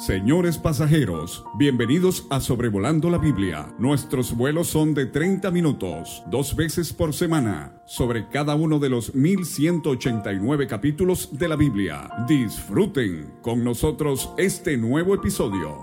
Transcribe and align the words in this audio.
Señores 0.00 0.56
pasajeros, 0.56 1.44
bienvenidos 1.58 2.26
a 2.30 2.40
Sobrevolando 2.40 3.10
la 3.10 3.18
Biblia. 3.18 3.66
Nuestros 3.78 4.34
vuelos 4.34 4.68
son 4.68 4.94
de 4.94 5.04
30 5.04 5.50
minutos, 5.50 6.22
dos 6.28 6.56
veces 6.56 6.94
por 6.94 7.12
semana, 7.12 7.82
sobre 7.84 8.26
cada 8.30 8.54
uno 8.54 8.78
de 8.78 8.88
los 8.88 9.14
1189 9.14 10.66
capítulos 10.68 11.38
de 11.38 11.48
la 11.48 11.56
Biblia. 11.56 12.08
Disfruten 12.26 13.34
con 13.42 13.62
nosotros 13.62 14.32
este 14.38 14.78
nuevo 14.78 15.14
episodio. 15.14 15.76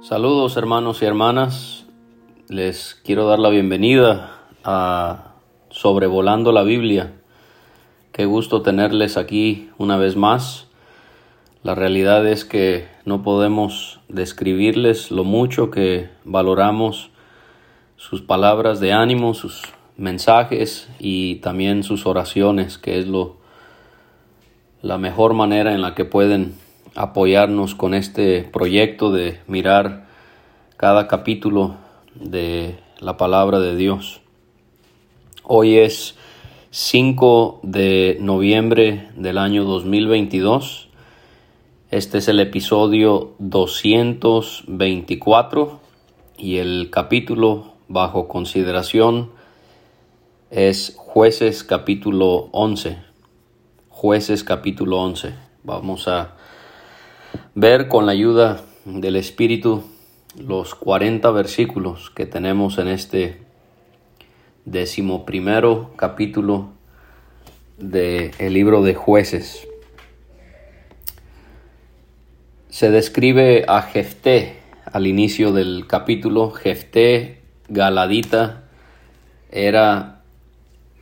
Saludos 0.00 0.56
hermanos 0.56 1.02
y 1.02 1.06
hermanas, 1.06 1.86
les 2.46 2.94
quiero 3.04 3.26
dar 3.26 3.40
la 3.40 3.48
bienvenida 3.48 4.46
a 4.62 5.34
Sobrevolando 5.68 6.52
la 6.52 6.62
Biblia. 6.62 7.12
Qué 8.12 8.24
gusto 8.24 8.62
tenerles 8.62 9.16
aquí 9.16 9.70
una 9.78 9.96
vez 9.96 10.14
más. 10.14 10.67
La 11.64 11.74
realidad 11.74 12.24
es 12.26 12.44
que 12.44 12.86
no 13.04 13.24
podemos 13.24 13.98
describirles 14.08 15.10
lo 15.10 15.24
mucho 15.24 15.72
que 15.72 16.08
valoramos 16.24 17.10
sus 17.96 18.22
palabras 18.22 18.78
de 18.78 18.92
ánimo, 18.92 19.34
sus 19.34 19.62
mensajes 19.96 20.88
y 21.00 21.36
también 21.36 21.82
sus 21.82 22.06
oraciones, 22.06 22.78
que 22.78 23.00
es 23.00 23.08
lo 23.08 23.38
la 24.82 24.98
mejor 24.98 25.34
manera 25.34 25.74
en 25.74 25.82
la 25.82 25.96
que 25.96 26.04
pueden 26.04 26.54
apoyarnos 26.94 27.74
con 27.74 27.92
este 27.92 28.42
proyecto 28.44 29.10
de 29.10 29.40
mirar 29.48 30.06
cada 30.76 31.08
capítulo 31.08 31.74
de 32.14 32.78
la 33.00 33.16
palabra 33.16 33.58
de 33.58 33.74
Dios. 33.74 34.20
Hoy 35.42 35.76
es 35.78 36.16
5 36.70 37.58
de 37.64 38.16
noviembre 38.20 39.08
del 39.16 39.38
año 39.38 39.64
2022 39.64 40.87
este 41.90 42.18
es 42.18 42.28
el 42.28 42.38
episodio 42.38 43.34
224 43.38 45.80
y 46.36 46.58
el 46.58 46.90
capítulo 46.90 47.72
bajo 47.88 48.28
consideración 48.28 49.30
es 50.50 50.92
jueces 50.98 51.64
capítulo 51.64 52.50
11. 52.52 52.98
Jueces 53.88 54.44
capítulo 54.44 55.00
11. 55.00 55.32
Vamos 55.64 56.08
a 56.08 56.36
ver 57.54 57.88
con 57.88 58.04
la 58.04 58.12
ayuda 58.12 58.60
del 58.84 59.16
Espíritu 59.16 59.82
los 60.38 60.74
40 60.74 61.30
versículos 61.30 62.10
que 62.10 62.26
tenemos 62.26 62.76
en 62.76 62.88
este 62.88 63.40
decimoprimero 64.66 65.92
capítulo 65.96 66.68
del 67.78 68.52
libro 68.52 68.82
de 68.82 68.94
jueces 68.94 69.67
se 72.78 72.92
describe 72.92 73.64
a 73.66 73.82
Jefté 73.82 74.60
al 74.84 75.08
inicio 75.08 75.50
del 75.50 75.88
capítulo. 75.88 76.52
Jefté 76.52 77.42
Galadita 77.68 78.68
era 79.50 80.22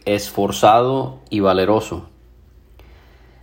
esforzado 0.07 1.21
y 1.29 1.41
valeroso. 1.41 2.09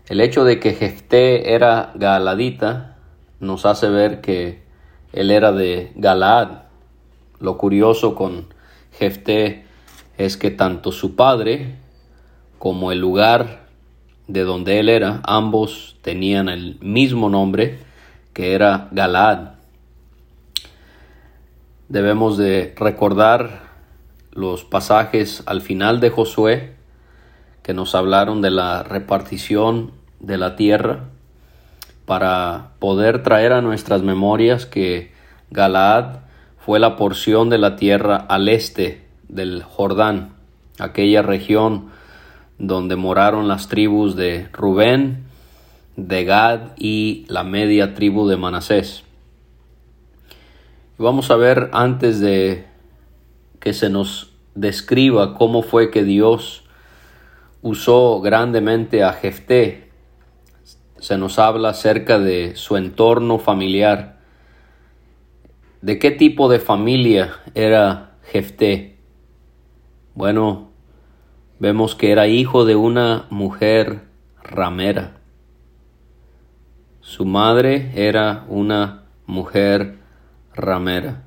El 0.08 0.20
hecho 0.20 0.46
de 0.46 0.60
que 0.60 0.74
Jefté 0.74 1.54
era 1.54 1.92
Galadita 1.94 2.98
nos 3.40 3.68
hace 3.68 3.90
ver 3.90 4.20
que 4.20 4.64
él 5.12 5.30
era 5.30 5.52
de 5.52 5.92
Galaad. 5.94 6.64
Lo 7.40 7.60
curioso 7.60 8.16
con 8.16 8.48
Jefté 8.94 9.68
es 10.18 10.38
que 10.38 10.50
tanto 10.50 10.92
su 10.92 11.16
padre 11.16 11.76
como 12.58 12.92
el 12.92 12.98
lugar 12.98 13.68
de 14.28 14.42
donde 14.42 14.80
él 14.80 14.90
era, 14.90 15.22
ambos 15.24 15.98
tenían 16.02 16.50
el 16.50 16.80
mismo 16.82 17.30
nombre 17.30 17.93
que 18.34 18.54
era 18.54 18.90
Galaad. 18.92 19.54
Debemos 21.88 22.38
de 22.38 22.74
recordar 22.78 23.62
los 24.32 24.64
pasajes 24.64 25.44
al 25.46 25.62
final 25.62 26.00
de 26.00 26.10
Josué 26.10 26.76
que 27.62 27.74
nos 27.74 27.96
hablaron 27.96 28.42
de 28.42 28.52
la 28.52 28.84
repartición 28.84 29.92
de 30.20 30.38
la 30.38 30.56
tierra 30.56 31.06
para 32.06 32.72
poder 32.80 33.24
traer 33.24 33.54
a 33.54 33.62
nuestras 33.62 34.02
memorias 34.02 34.66
que 34.66 35.14
Galaad 35.52 36.18
fue 36.58 36.80
la 36.80 36.96
porción 36.98 37.50
de 37.50 37.58
la 37.58 37.76
tierra 37.76 38.18
al 38.18 38.50
este 38.50 39.06
del 39.30 39.64
Jordán, 39.64 40.34
aquella 40.80 41.22
región 41.22 41.90
donde 42.58 42.96
moraron 42.96 43.48
las 43.48 43.68
tribus 43.68 44.16
de 44.16 44.50
Rubén, 44.52 45.26
de 45.96 46.26
Gad 46.26 46.72
y 46.78 47.26
la 47.28 47.44
media 47.44 47.94
tribu 47.94 48.28
de 48.28 48.38
Manasés. 48.38 49.04
Vamos 50.98 51.32
a 51.32 51.36
ver 51.36 51.70
antes 51.74 52.20
de 52.20 52.66
que 53.60 53.74
se 53.74 53.90
nos 53.90 54.34
describa 54.56 55.36
cómo 55.36 55.62
fue 55.64 55.92
que 55.92 56.04
Dios 56.04 56.64
usó 57.62 58.22
grandemente 58.22 59.04
a 59.04 59.14
Jefté. 59.14 59.90
Se 61.00 61.18
nos 61.18 61.40
habla 61.40 61.70
acerca 61.70 62.20
de 62.20 62.56
su 62.56 62.78
entorno 62.78 63.40
familiar. 63.40 64.20
¿De 65.82 66.00
qué 66.00 66.12
tipo 66.12 66.50
de 66.50 66.60
familia 66.60 67.36
era 67.56 68.18
Jefté? 68.32 68.98
Bueno, 70.16 70.72
vemos 71.60 71.96
que 71.96 72.12
era 72.12 72.28
hijo 72.28 72.66
de 72.66 72.76
una 72.76 73.26
mujer 73.30 74.04
ramera. 74.44 75.23
Su 77.04 77.26
madre 77.26 77.92
era 77.96 78.46
una 78.48 79.04
mujer 79.26 79.98
ramera. 80.56 81.24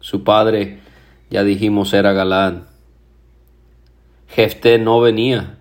Su 0.00 0.24
padre, 0.24 0.80
ya 1.28 1.44
dijimos, 1.44 1.92
era 1.92 2.14
Galán. 2.14 2.66
Jefté 4.26 4.78
no 4.78 5.02
venía 5.02 5.58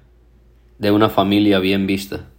de 0.80 0.92
una 0.92 1.10
familia 1.10 1.60
bien 1.60 1.86
vista. 1.86 2.30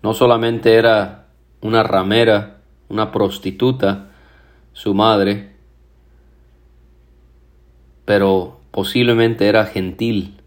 No 0.00 0.14
solamente 0.14 0.74
era 0.74 1.26
una 1.60 1.82
ramera, 1.82 2.60
una 2.88 3.10
prostituta, 3.10 4.12
su 4.74 4.94
madre, 4.94 5.56
pero 8.04 8.60
posiblemente 8.70 9.48
era 9.48 9.66
gentil. 9.66 10.40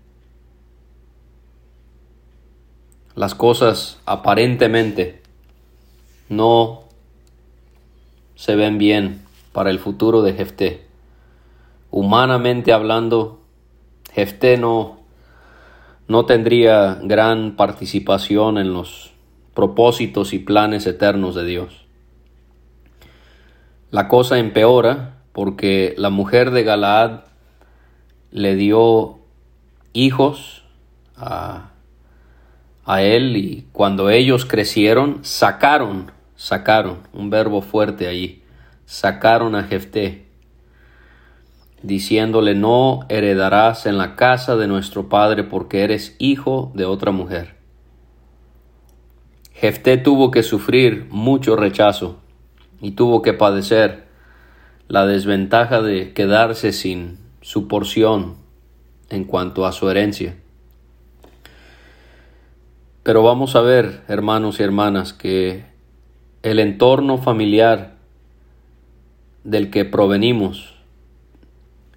Las 3.17 3.33
cosas 3.33 3.97
aparentemente 4.05 5.23
no 6.29 6.83
se 8.35 8.55
ven 8.55 8.77
bien 8.77 9.23
para 9.53 9.71
el 9.71 9.79
futuro 9.79 10.21
de 10.21 10.33
Jefté. 10.33 10.85
Humanamente 11.89 12.73
hablando, 12.73 13.41
Jefté 14.13 14.57
no, 14.57 14.99
no 16.07 16.27
tendría 16.27 16.99
gran 17.01 17.55
participación 17.55 18.59
en 18.59 18.71
los 18.71 19.13
propósitos 19.55 20.31
y 20.31 20.37
planes 20.37 20.85
eternos 20.85 21.33
de 21.33 21.45
Dios. 21.45 21.87
La 23.89 24.09
cosa 24.09 24.37
empeora 24.37 25.23
porque 25.31 25.95
la 25.97 26.11
mujer 26.11 26.51
de 26.51 26.63
Galaad 26.63 27.21
le 28.29 28.55
dio 28.55 29.17
hijos 29.93 30.61
a 31.15 31.71
a 32.87 33.01
él 33.01 33.35
y 33.35 33.67
cuando 33.73 34.09
ellos 34.09 34.45
crecieron, 34.45 35.19
sacaron, 35.21 36.09
sacaron, 36.37 36.99
un 37.11 37.29
verbo 37.29 37.61
fuerte 37.61 38.07
allí, 38.07 38.41
sacaron 38.85 39.55
a 39.55 39.63
Jefté, 39.63 40.25
diciéndole, 41.83 42.55
no 42.55 43.01
heredarás 43.09 43.85
en 43.87 43.97
la 43.97 44.15
casa 44.15 44.55
de 44.55 44.67
nuestro 44.67 45.09
padre 45.09 45.43
porque 45.43 45.83
eres 45.83 46.15
hijo 46.17 46.71
de 46.75 46.85
otra 46.85 47.11
mujer. 47.11 47.57
Jefté 49.51 49.97
tuvo 49.97 50.31
que 50.31 50.41
sufrir 50.41 51.07
mucho 51.09 51.57
rechazo 51.57 52.21
y 52.79 52.91
tuvo 52.91 53.21
que 53.21 53.33
padecer 53.33 54.07
la 54.87 55.05
desventaja 55.05 55.81
de 55.81 56.13
quedarse 56.13 56.71
sin 56.71 57.17
su 57.41 57.67
porción 57.67 58.37
en 59.09 59.25
cuanto 59.25 59.65
a 59.65 59.73
su 59.73 59.89
herencia. 59.89 60.37
Pero 63.07 63.23
vamos 63.23 63.55
a 63.55 63.61
ver, 63.61 64.01
hermanos 64.09 64.59
y 64.59 64.63
hermanas, 64.63 65.13
que 65.13 65.63
el 66.43 66.59
entorno 66.59 67.17
familiar 67.17 67.95
del 69.45 69.69
que 69.69 69.85
provenimos 69.85 70.75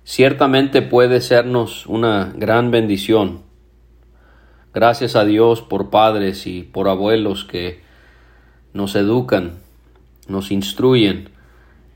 ciertamente 0.04 0.82
puede 0.82 1.20
sernos 1.20 1.84
una 1.88 2.32
gran 2.36 2.70
bendición. 2.70 3.42
Gracias 4.72 5.16
a 5.16 5.24
Dios 5.24 5.62
por 5.62 5.90
padres 5.90 6.46
y 6.46 6.62
por 6.62 6.88
abuelos 6.88 7.44
que 7.44 7.80
nos 8.72 8.94
educan, 8.94 9.54
nos 10.28 10.52
instruyen 10.52 11.30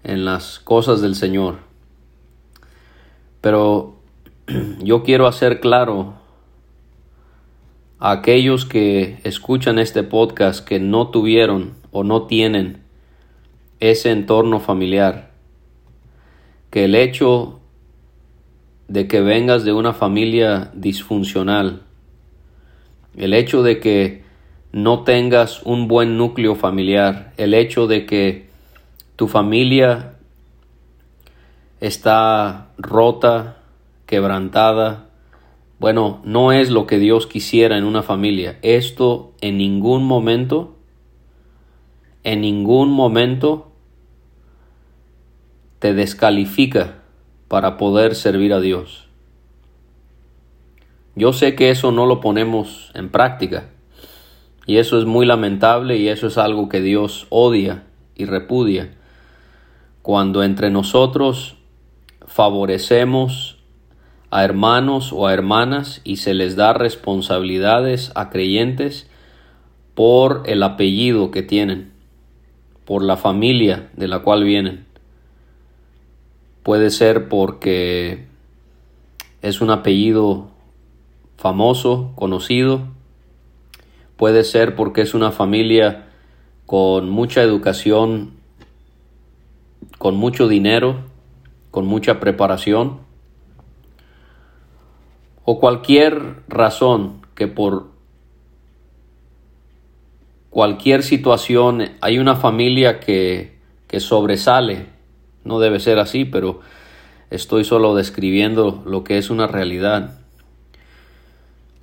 en 0.03 0.25
las 0.25 0.59
cosas 0.59 1.01
del 1.01 1.15
Señor. 1.15 1.59
Pero 3.41 3.95
yo 4.83 5.05
quiero 5.05 5.29
hacer 5.29 5.61
claro 5.61 6.24
aquellos 8.06 8.67
que 8.67 9.17
escuchan 9.25 9.79
este 9.79 10.03
podcast 10.03 10.62
que 10.62 10.79
no 10.79 11.09
tuvieron 11.09 11.73
o 11.91 12.05
no 12.05 12.27
tienen 12.27 12.83
ese 13.81 14.11
entorno 14.11 14.61
familiar, 14.61 15.31
que 16.69 16.85
el 16.85 16.97
hecho 16.97 17.61
de 18.89 19.09
que 19.09 19.23
vengas 19.23 19.65
de 19.65 19.73
una 19.73 19.95
familia 19.95 20.71
disfuncional, 20.75 21.81
el 23.17 23.33
hecho 23.33 23.62
de 23.62 23.81
que 23.81 24.23
no 24.71 25.05
tengas 25.05 25.62
un 25.62 25.89
buen 25.89 26.19
núcleo 26.19 26.56
familiar, 26.56 27.33
el 27.39 27.55
hecho 27.55 27.87
de 27.87 28.05
que 28.05 28.49
tu 29.17 29.29
familia 29.29 30.17
está 31.81 32.69
rota, 32.77 33.56
quebrantada, 34.05 35.04
bueno, 35.79 36.21
no 36.25 36.53
es 36.53 36.71
lo 36.71 36.87
que 36.87 36.99
Dios 36.99 37.26
quisiera 37.26 37.76
en 37.76 37.85
una 37.85 38.03
familia. 38.03 38.59
Esto 38.62 39.32
en 39.41 39.59
ningún 39.59 40.05
momento, 40.05 40.76
en 42.23 42.41
ningún 42.41 42.91
momento 42.91 43.73
te 45.79 45.93
descalifica 45.93 47.03
para 47.49 47.76
poder 47.76 48.15
servir 48.15 48.53
a 48.53 48.61
Dios. 48.61 49.09
Yo 51.17 51.32
sé 51.32 51.55
que 51.55 51.71
eso 51.71 51.93
no 51.93 52.06
lo 52.06 52.20
ponemos 52.20 52.91
en 52.94 53.11
práctica 53.11 53.70
y 54.67 54.79
eso 54.79 54.99
es 54.99 55.05
muy 55.05 55.27
lamentable 55.27 55.97
y 55.97 56.09
eso 56.09 56.27
es 56.27 56.38
algo 56.38 56.69
que 56.69 56.81
Dios 56.81 57.27
odia 57.29 57.85
y 58.17 58.25
repudia. 58.25 58.94
Cuando 60.03 60.43
entre 60.43 60.70
nosotros 60.70 61.56
favorecemos 62.27 63.54
a 64.35 64.43
hermanos 64.43 65.13
o 65.13 65.29
a 65.29 65.33
hermanas 65.33 66.01
y 66.03 66.17
se 66.17 66.35
les 66.35 66.57
da 66.57 66.73
responsabilidades 66.73 68.11
a 68.17 68.31
creyentes 68.31 69.07
por 69.95 70.43
el 70.47 70.65
apellido 70.65 71.31
que 71.31 71.45
tienen, 71.45 71.93
por 72.85 73.05
la 73.05 73.17
familia 73.17 73.91
de 73.93 74.09
la 74.09 74.23
cual 74.23 74.43
vienen. 74.43 74.87
Puede 76.65 76.91
ser 76.91 77.29
porque 77.29 78.27
es 79.41 79.61
un 79.61 79.71
apellido 79.71 80.49
famoso, 81.37 82.11
conocido. 82.17 82.89
Puede 84.17 84.43
ser 84.43 84.75
porque 84.75 85.03
es 85.03 85.15
una 85.15 85.31
familia 85.31 86.09
con 86.67 87.09
mucha 87.09 87.41
educación, 87.41 88.33
con 89.99 90.17
mucho 90.17 90.49
dinero, 90.49 91.05
con 91.71 91.87
mucha 91.87 92.19
preparación. 92.19 93.04
O 95.44 95.61
cualquier 95.61 96.43
razón 96.49 97.26
que 97.35 97.46
por 97.46 97.88
cualquier 100.50 101.02
situación 101.02 101.91
hay 102.00 102.19
una 102.19 102.37
familia 102.37 103.00
que, 103.00 103.58
que 103.87 104.00
sobresale 104.00 104.87
no 105.44 105.61
debe 105.61 105.79
ser 105.79 105.99
así, 105.99 106.25
pero 106.25 106.61
estoy 107.31 107.64
solo 107.64 107.94
describiendo 107.94 108.82
lo 108.87 109.05
que 109.05 109.19
es 109.19 109.31
una 109.31 109.46
realidad 109.46 110.19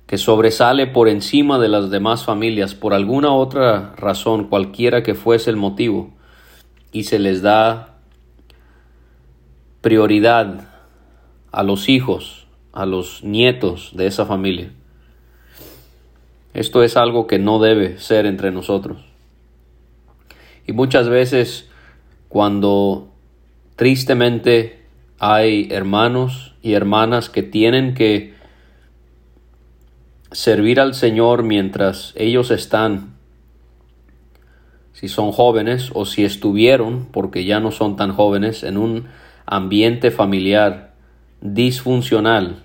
que 0.06 0.18
sobresale 0.18 0.86
por 0.86 1.08
encima 1.08 1.58
de 1.58 1.68
las 1.68 1.90
demás 1.90 2.24
familias. 2.24 2.74
Por 2.74 2.92
alguna 2.92 3.32
otra 3.32 3.94
razón, 3.96 4.44
cualquiera 4.44 5.02
que 5.02 5.14
fuese 5.14 5.48
el 5.48 5.56
motivo, 5.56 6.10
y 6.92 7.04
se 7.04 7.18
les 7.18 7.40
da 7.40 7.94
prioridad 9.80 10.68
a 11.50 11.62
los 11.62 11.88
hijos, 11.88 12.41
a 12.72 12.86
los 12.86 13.22
nietos 13.22 13.90
de 13.94 14.06
esa 14.06 14.26
familia. 14.26 14.72
Esto 16.54 16.82
es 16.82 16.96
algo 16.96 17.26
que 17.26 17.38
no 17.38 17.58
debe 17.58 17.98
ser 17.98 18.26
entre 18.26 18.50
nosotros. 18.50 19.04
Y 20.66 20.72
muchas 20.72 21.08
veces 21.08 21.68
cuando 22.28 23.12
Tristemente 23.82 24.84
hay 25.18 25.68
hermanos 25.70 26.54
y 26.62 26.74
hermanas 26.74 27.28
que 27.28 27.42
tienen 27.42 27.94
que 27.94 28.34
servir 30.30 30.78
al 30.78 30.94
Señor 30.94 31.42
mientras 31.42 32.12
ellos 32.16 32.50
están, 32.50 33.16
si 34.92 35.08
son 35.08 35.32
jóvenes 35.32 35.90
o 35.94 36.04
si 36.04 36.24
estuvieron, 36.24 37.08
porque 37.10 37.44
ya 37.44 37.60
no 37.60 37.72
son 37.72 37.96
tan 37.96 38.12
jóvenes, 38.12 38.62
en 38.62 38.76
un 38.76 39.06
ambiente 39.46 40.10
familiar 40.10 40.91
disfuncional. 41.42 42.62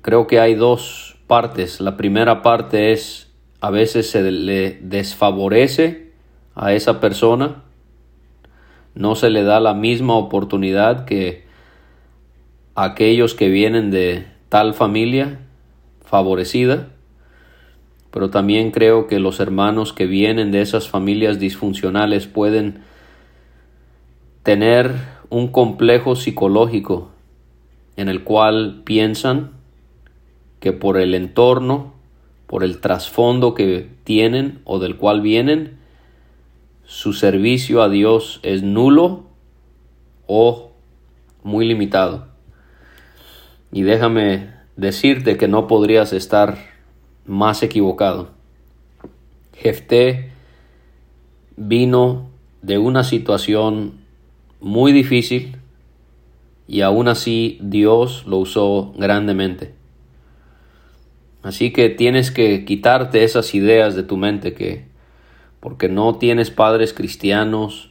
Creo 0.00 0.28
que 0.28 0.38
hay 0.38 0.54
dos 0.54 1.16
partes. 1.26 1.80
La 1.80 1.96
primera 1.96 2.42
parte 2.42 2.92
es 2.92 3.32
a 3.60 3.70
veces 3.70 4.08
se 4.10 4.22
le 4.30 4.78
desfavorece 4.80 6.12
a 6.54 6.72
esa 6.72 7.00
persona 7.00 7.62
no 8.94 9.14
se 9.14 9.30
le 9.30 9.42
da 9.42 9.60
la 9.60 9.74
misma 9.74 10.14
oportunidad 10.14 11.04
que 11.04 11.44
aquellos 12.74 13.34
que 13.34 13.48
vienen 13.48 13.90
de 13.90 14.26
tal 14.48 14.74
familia 14.74 15.38
favorecida, 16.04 16.88
pero 18.10 18.28
también 18.28 18.70
creo 18.70 19.06
que 19.06 19.18
los 19.18 19.40
hermanos 19.40 19.92
que 19.92 20.06
vienen 20.06 20.50
de 20.50 20.60
esas 20.60 20.88
familias 20.88 21.38
disfuncionales 21.38 22.26
pueden 22.26 22.82
tener 24.42 24.92
un 25.32 25.48
complejo 25.48 26.14
psicológico 26.14 27.08
en 27.96 28.10
el 28.10 28.22
cual 28.22 28.82
piensan 28.84 29.52
que 30.60 30.72
por 30.72 30.98
el 30.98 31.14
entorno, 31.14 31.94
por 32.46 32.62
el 32.62 32.80
trasfondo 32.80 33.54
que 33.54 33.88
tienen 34.04 34.60
o 34.64 34.78
del 34.78 34.98
cual 34.98 35.22
vienen, 35.22 35.78
su 36.84 37.14
servicio 37.14 37.80
a 37.80 37.88
Dios 37.88 38.40
es 38.42 38.62
nulo 38.62 39.24
o 40.26 40.72
muy 41.42 41.64
limitado. 41.66 42.26
Y 43.72 43.84
déjame 43.84 44.50
decirte 44.76 45.38
que 45.38 45.48
no 45.48 45.66
podrías 45.66 46.12
estar 46.12 46.58
más 47.24 47.62
equivocado. 47.62 48.28
Jefté 49.56 50.30
vino 51.56 52.28
de 52.60 52.76
una 52.76 53.02
situación 53.02 54.01
muy 54.62 54.92
difícil 54.92 55.56
y 56.66 56.80
aún 56.80 57.08
así 57.08 57.58
Dios 57.60 58.24
lo 58.26 58.38
usó 58.38 58.94
grandemente. 58.96 59.74
Así 61.42 61.72
que 61.72 61.90
tienes 61.90 62.30
que 62.30 62.64
quitarte 62.64 63.24
esas 63.24 63.54
ideas 63.54 63.96
de 63.96 64.04
tu 64.04 64.16
mente 64.16 64.54
que 64.54 64.84
porque 65.60 65.88
no 65.88 66.16
tienes 66.16 66.50
padres 66.50 66.92
cristianos, 66.92 67.90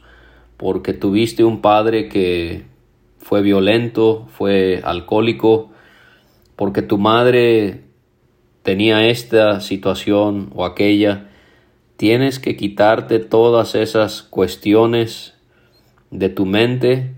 porque 0.56 0.92
tuviste 0.92 1.44
un 1.44 1.60
padre 1.60 2.08
que 2.08 2.64
fue 3.18 3.40
violento, 3.40 4.26
fue 4.30 4.82
alcohólico, 4.84 5.70
porque 6.56 6.82
tu 6.82 6.98
madre 6.98 7.84
tenía 8.62 9.08
esta 9.08 9.60
situación 9.60 10.50
o 10.54 10.64
aquella, 10.64 11.30
tienes 11.96 12.38
que 12.38 12.56
quitarte 12.56 13.20
todas 13.20 13.74
esas 13.74 14.22
cuestiones 14.22 15.34
de 16.12 16.28
tu 16.28 16.46
mente 16.46 17.14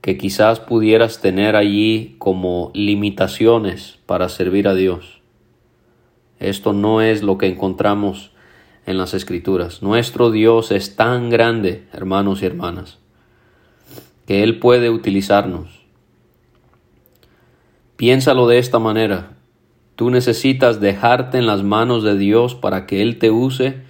que 0.00 0.16
quizás 0.16 0.60
pudieras 0.60 1.20
tener 1.20 1.56
allí 1.56 2.16
como 2.18 2.70
limitaciones 2.72 3.98
para 4.06 4.30
servir 4.30 4.66
a 4.66 4.74
Dios. 4.74 5.20
Esto 6.38 6.72
no 6.72 7.02
es 7.02 7.22
lo 7.22 7.36
que 7.36 7.48
encontramos 7.48 8.30
en 8.86 8.96
las 8.96 9.12
escrituras. 9.12 9.82
Nuestro 9.82 10.30
Dios 10.30 10.70
es 10.70 10.96
tan 10.96 11.28
grande, 11.28 11.86
hermanos 11.92 12.42
y 12.42 12.46
hermanas, 12.46 12.98
que 14.26 14.42
Él 14.42 14.58
puede 14.58 14.88
utilizarnos. 14.88 15.80
Piénsalo 17.96 18.46
de 18.48 18.58
esta 18.58 18.78
manera. 18.78 19.36
Tú 19.96 20.08
necesitas 20.08 20.80
dejarte 20.80 21.36
en 21.36 21.46
las 21.46 21.62
manos 21.62 22.02
de 22.02 22.16
Dios 22.16 22.54
para 22.54 22.86
que 22.86 23.02
Él 23.02 23.18
te 23.18 23.30
use 23.30 23.82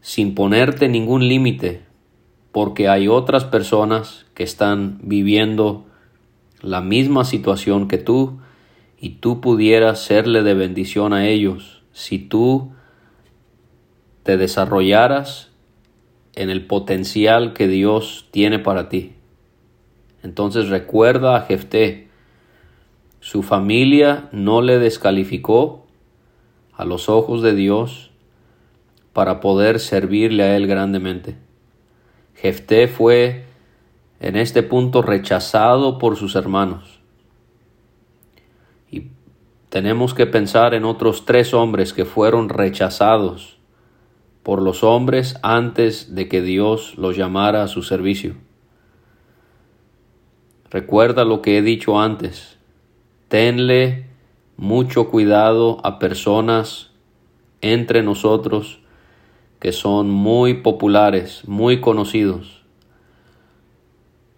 sin 0.00 0.34
ponerte 0.34 0.88
ningún 0.88 1.28
límite, 1.28 1.83
porque 2.54 2.88
hay 2.88 3.08
otras 3.08 3.42
personas 3.42 4.26
que 4.34 4.44
están 4.44 5.00
viviendo 5.02 5.86
la 6.60 6.80
misma 6.80 7.24
situación 7.24 7.88
que 7.88 7.98
tú 7.98 8.38
y 8.96 9.16
tú 9.16 9.40
pudieras 9.40 10.04
serle 10.04 10.44
de 10.44 10.54
bendición 10.54 11.12
a 11.12 11.26
ellos 11.26 11.82
si 11.90 12.20
tú 12.20 12.70
te 14.22 14.36
desarrollaras 14.36 15.50
en 16.36 16.48
el 16.48 16.64
potencial 16.64 17.54
que 17.54 17.66
Dios 17.66 18.28
tiene 18.30 18.60
para 18.60 18.88
ti. 18.88 19.14
Entonces 20.22 20.68
recuerda 20.68 21.34
a 21.34 21.40
Jefté, 21.40 22.06
su 23.18 23.42
familia 23.42 24.28
no 24.30 24.62
le 24.62 24.78
descalificó 24.78 25.88
a 26.72 26.84
los 26.84 27.08
ojos 27.08 27.42
de 27.42 27.56
Dios 27.56 28.12
para 29.12 29.40
poder 29.40 29.80
servirle 29.80 30.44
a 30.44 30.56
él 30.56 30.68
grandemente. 30.68 31.43
Jefté 32.44 32.88
fue 32.88 33.46
en 34.20 34.36
este 34.36 34.62
punto 34.62 35.00
rechazado 35.00 35.96
por 35.96 36.16
sus 36.16 36.36
hermanos. 36.36 37.00
Y 38.90 39.06
tenemos 39.70 40.12
que 40.12 40.26
pensar 40.26 40.74
en 40.74 40.84
otros 40.84 41.24
tres 41.24 41.54
hombres 41.54 41.94
que 41.94 42.04
fueron 42.04 42.50
rechazados 42.50 43.56
por 44.42 44.60
los 44.60 44.84
hombres 44.84 45.38
antes 45.42 46.14
de 46.14 46.28
que 46.28 46.42
Dios 46.42 46.98
los 46.98 47.16
llamara 47.16 47.62
a 47.62 47.68
su 47.68 47.82
servicio. 47.82 48.34
Recuerda 50.68 51.24
lo 51.24 51.40
que 51.40 51.56
he 51.56 51.62
dicho 51.62 51.98
antes. 51.98 52.58
Tenle 53.28 54.10
mucho 54.58 55.08
cuidado 55.08 55.80
a 55.82 55.98
personas 55.98 56.90
entre 57.62 58.02
nosotros 58.02 58.83
que 59.64 59.72
son 59.72 60.10
muy 60.10 60.52
populares, 60.52 61.40
muy 61.46 61.80
conocidos. 61.80 62.64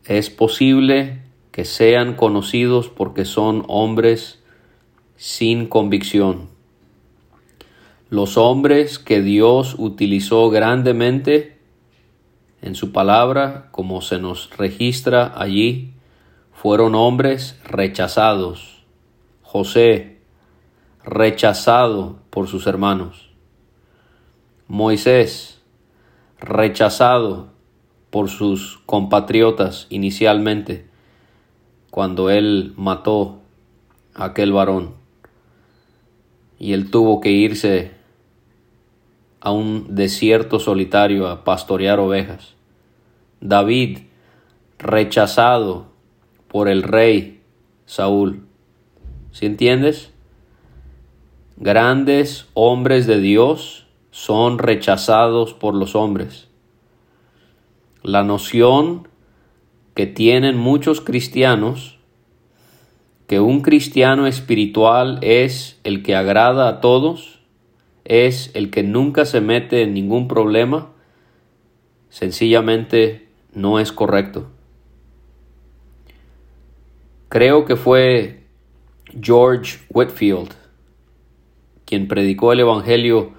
Es 0.05 0.31
posible 0.31 1.25
que 1.51 1.65
sean 1.65 2.15
conocidos 2.15 2.91
porque 2.91 3.25
son 3.25 3.65
hombres 3.67 4.41
sin 5.17 5.67
convicción. 5.67 6.49
Los 8.09 8.37
hombres 8.37 9.01
que 9.01 9.21
Dios 9.21 9.75
utilizó 9.79 10.49
grandemente 10.49 11.59
en 12.63 12.77
su 12.77 12.93
palabra, 12.93 13.71
como 13.73 14.03
se 14.03 14.21
nos 14.21 14.57
registra 14.57 15.33
allí, 15.35 15.95
fueron 16.53 16.95
hombres 16.95 17.59
rechazados. 17.65 18.85
José, 19.43 20.21
rechazado 21.03 22.21
por 22.31 22.47
sus 22.47 22.69
hermanos. 22.69 23.26
Moisés, 24.69 25.61
rechazado 26.41 27.49
por 28.11 28.29
sus 28.29 28.79
compatriotas 28.87 29.87
inicialmente, 29.91 30.87
cuando 31.91 32.31
él 32.31 32.75
mató 32.77 33.39
a 34.15 34.25
aquel 34.25 34.53
varón. 34.53 34.95
Y 36.59 36.73
él 36.73 36.91
tuvo 36.91 37.21
que 37.21 37.31
irse 37.31 37.93
a 39.41 39.53
un 39.53 39.95
desierto 39.95 40.59
solitario 40.59 41.29
a 41.29 41.45
pastorear 41.45 42.01
ovejas. 42.01 42.55
David, 43.41 43.99
rechazado 44.79 45.87
por 46.49 46.69
el 46.69 46.83
rey 46.83 47.41
Saúl. 47.85 48.47
¿Sí 49.31 49.47
entiendes? 49.47 50.11
Grandes 51.57 52.49
hombres 52.55 53.07
de 53.07 53.21
Dios 53.21 53.86
son 54.17 54.59
rechazados 54.59 55.53
por 55.53 55.75
los 55.75 55.95
hombres. 55.95 56.49
La 58.03 58.23
noción 58.23 59.09
que 59.93 60.07
tienen 60.07 60.57
muchos 60.57 61.03
cristianos 61.03 61.99
que 63.27 63.41
un 63.41 63.61
cristiano 63.61 64.27
espiritual 64.27 65.19
es 65.21 65.79
el 65.85 66.03
que 66.03 66.17
agrada 66.17 66.67
a 66.67 66.81
todos, 66.81 67.41
es 68.07 68.51
el 68.55 68.71
que 68.71 68.83
nunca 68.83 69.27
se 69.27 69.43
mete 69.43 69.83
en 69.83 69.93
ningún 69.93 70.29
problema, 70.29 70.93
sencillamente 72.09 73.29
no 73.53 73.81
es 73.81 73.93
correcto. 73.93 74.49
Creo 77.29 77.67
que 77.67 77.77
fue 77.77 78.47
George 79.21 79.79
Whitfield 79.91 80.55
quien 81.85 82.09
predicó 82.09 82.53
el 82.53 82.61
Evangelio 82.61 83.36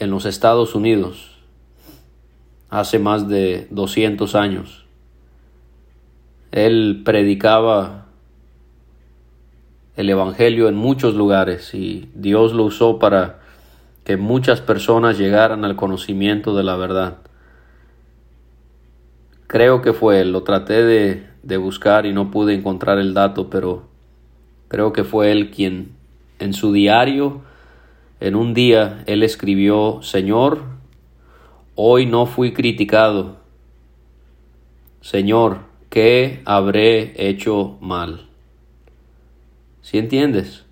en 0.00 0.10
los 0.10 0.24
Estados 0.24 0.74
Unidos 0.74 1.38
hace 2.70 2.98
más 2.98 3.28
de 3.28 3.68
200 3.70 4.34
años. 4.34 4.86
Él 6.52 7.02
predicaba 7.04 8.06
el 9.96 10.08
Evangelio 10.08 10.68
en 10.68 10.74
muchos 10.74 11.14
lugares 11.14 11.74
y 11.74 12.08
Dios 12.14 12.54
lo 12.54 12.64
usó 12.64 12.98
para 12.98 13.40
que 14.04 14.16
muchas 14.16 14.60
personas 14.60 15.18
llegaran 15.18 15.64
al 15.64 15.76
conocimiento 15.76 16.56
de 16.56 16.64
la 16.64 16.76
verdad. 16.76 17.18
Creo 19.46 19.82
que 19.82 19.92
fue 19.92 20.22
él, 20.22 20.32
lo 20.32 20.44
traté 20.44 20.82
de, 20.82 21.26
de 21.42 21.56
buscar 21.58 22.06
y 22.06 22.12
no 22.12 22.30
pude 22.30 22.54
encontrar 22.54 22.98
el 22.98 23.12
dato, 23.12 23.50
pero 23.50 23.84
creo 24.68 24.92
que 24.92 25.04
fue 25.04 25.30
él 25.30 25.50
quien 25.50 25.92
en 26.38 26.54
su 26.54 26.72
diario, 26.72 27.42
en 28.20 28.36
un 28.36 28.54
día, 28.54 29.02
él 29.06 29.22
escribió, 29.22 30.02
Señor, 30.02 30.62
hoy 31.74 32.06
no 32.06 32.26
fui 32.26 32.52
criticado. 32.52 33.38
Señor, 35.00 35.60
¿qué 35.88 36.42
habré 36.44 37.28
hecho 37.28 37.78
mal? 37.80 38.28
¿Sí 39.80 39.98
entiendes? 39.98 40.66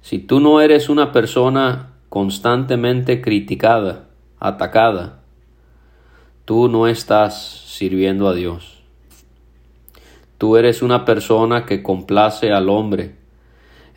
Si 0.00 0.18
tú 0.18 0.40
no 0.40 0.60
eres 0.60 0.88
una 0.88 1.12
persona 1.12 1.90
constantemente 2.08 3.20
criticada, 3.20 4.08
atacada, 4.38 5.20
tú 6.44 6.68
no 6.68 6.86
estás 6.86 7.64
sirviendo 7.66 8.28
a 8.28 8.34
Dios. 8.34 8.82
Tú 10.38 10.56
eres 10.56 10.82
una 10.82 11.04
persona 11.04 11.66
que 11.66 11.82
complace 11.82 12.50
al 12.50 12.70
hombre. 12.70 13.19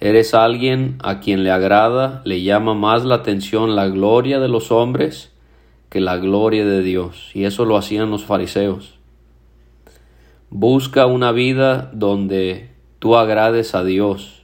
Eres 0.04 0.34
alguien 0.34 0.98
a 1.02 1.22
quien 1.22 1.46
le 1.46 1.52
agrada, 1.52 2.22
le 2.26 2.42
llama 2.42 2.74
más 2.74 3.06
la 3.06 3.16
atención 3.16 3.74
la 3.74 3.88
gloria 3.88 4.42
de 4.42 4.50
los 4.50 4.70
hombres 4.70 5.32
que 5.88 6.02
la 6.02 6.18
gloria 6.18 6.66
de 6.66 6.82
Dios. 6.82 7.32
Y 7.34 7.46
eso 7.46 7.64
lo 7.64 7.78
hacían 7.78 8.12
los 8.12 8.26
fariseos. 8.26 9.00
Busca 10.50 11.06
una 11.06 11.32
vida 11.32 11.90
donde 11.94 12.72
tú 13.00 13.16
agrades 13.16 13.76
a 13.76 13.86
Dios. 13.86 14.44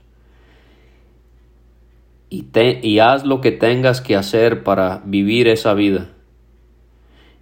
Y, 2.30 2.46
y, 2.82 3.00
haz 3.00 3.25
lo 3.25 3.42
que 3.42 3.51
tengas 3.51 4.00
que 4.00 4.16
hacer 4.16 4.63
para 4.63 5.01
vivir 5.04 5.50
esa 5.50 5.74
vida. 5.74 6.08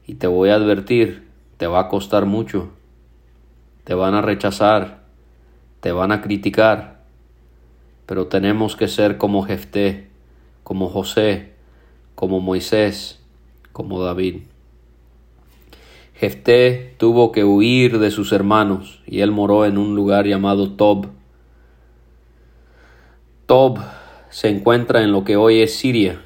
Y 0.08 0.16
te 0.16 0.26
voy 0.26 0.50
a 0.50 0.56
advertir, 0.56 1.28
te 1.58 1.68
va 1.68 1.82
a 1.82 1.88
costar 1.88 2.26
mucho. 2.26 2.72
Te 3.84 3.94
van 3.94 4.16
a 4.16 4.24
rechazar, 4.24 5.04
te 5.82 5.92
van 5.92 6.12
a 6.12 6.22
criticar. 6.22 6.97
Pero 8.08 8.26
tenemos 8.26 8.76
que 8.76 8.88
ser 8.88 9.20
como 9.20 9.44
Jefté, 9.44 10.08
como 10.64 10.90
José, 10.90 11.54
como 12.16 12.40
Moisés, 12.40 13.22
como 13.74 14.02
David. 14.02 14.38
Jefté 16.16 16.96
tuvo 16.98 17.32
que 17.32 17.44
huir 17.44 18.00
de 18.00 18.10
sus 18.10 18.32
hermanos 18.32 19.04
y 19.06 19.20
él 19.20 19.32
moró 19.32 19.66
en 19.66 19.78
un 19.78 19.96
lugar 19.96 20.26
llamado 20.26 20.72
Tob. 20.72 21.10
Tob 23.46 23.78
se 24.32 24.50
encuentra 24.50 25.04
en 25.04 25.12
lo 25.12 25.24
que 25.24 25.36
hoy 25.38 25.62
es 25.62 25.76
Siria 25.76 26.20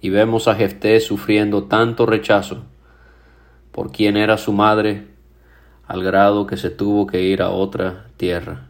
y 0.00 0.08
vemos 0.08 0.48
a 0.48 0.54
Jefté 0.54 1.00
sufriendo 1.00 1.64
tanto 1.64 2.06
rechazo 2.06 2.62
por 3.72 3.92
quien 3.92 4.16
era 4.16 4.38
su 4.38 4.52
madre 4.52 5.06
al 5.86 6.02
grado 6.02 6.46
que 6.46 6.56
se 6.56 6.70
tuvo 6.70 7.06
que 7.06 7.22
ir 7.22 7.42
a 7.42 7.50
otra 7.50 8.06
tierra. 8.16 8.67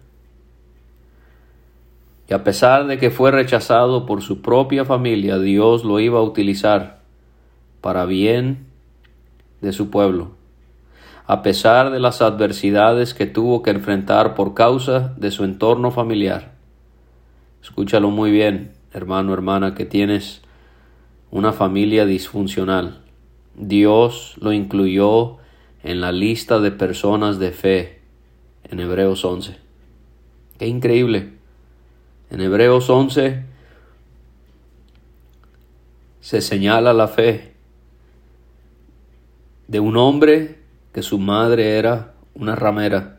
Y 2.28 2.35
a 2.35 2.44
pesar 2.44 2.87
de 2.87 2.99
que 2.99 3.11
fue 3.11 3.30
rechazado 3.30 4.04
por 4.04 4.20
su 4.20 4.42
propia 4.42 4.85
familia, 4.85 5.38
Dios 5.38 5.85
lo 5.85 5.99
iba 5.99 6.18
a 6.18 6.23
utilizar 6.23 7.00
para 7.80 8.04
bien 8.04 8.66
de 9.62 9.73
su 9.73 9.88
pueblo, 9.88 10.32
a 11.26 11.42
pesar 11.42 11.90
de 11.90 12.00
las 12.00 12.20
adversidades 12.20 13.14
que 13.14 13.26
tuvo 13.26 13.62
que 13.62 13.70
enfrentar 13.70 14.35
por 14.35 14.52
causa 14.52 15.14
de 15.16 15.30
su 15.30 15.44
entorno 15.44 15.90
familiar. 15.90 16.52
Escúchalo 17.62 18.11
muy 18.11 18.30
bien, 18.30 18.73
hermano, 18.92 19.32
hermana, 19.32 19.75
que 19.75 19.87
tienes 19.87 20.42
una 21.30 21.52
familia 21.52 22.04
disfuncional. 22.04 23.00
Dios 23.56 24.37
lo 24.40 24.52
incluyó 24.52 25.38
en 25.82 26.02
la 26.02 26.12
lista 26.12 26.61
de 26.61 26.73
personas 26.73 27.38
de 27.38 27.52
fe 27.52 28.00
en 28.64 28.80
Hebreos 28.80 29.25
11. 29.25 29.56
Qué 30.58 30.66
increíble. 30.66 31.38
En 32.30 32.40
Hebreos 32.42 32.90
11 32.90 33.42
se 36.20 36.40
señala 36.42 36.92
la 36.92 37.08
fe 37.08 37.54
de 39.66 39.80
un 39.80 39.97
hombre 39.97 40.58
que 40.92 41.02
su 41.02 41.18
madre 41.18 41.78
era 41.78 42.14
una 42.35 42.54
ramera, 42.54 43.18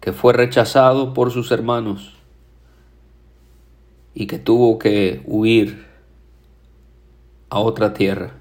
que 0.00 0.12
fue 0.12 0.32
rechazado 0.32 1.12
por 1.12 1.32
sus 1.32 1.50
hermanos 1.50 2.14
y 4.14 4.26
que 4.26 4.38
tuvo 4.38 4.78
que 4.78 5.22
huir 5.24 5.86
a 7.48 7.58
otra 7.58 7.94
tierra. 7.94 8.34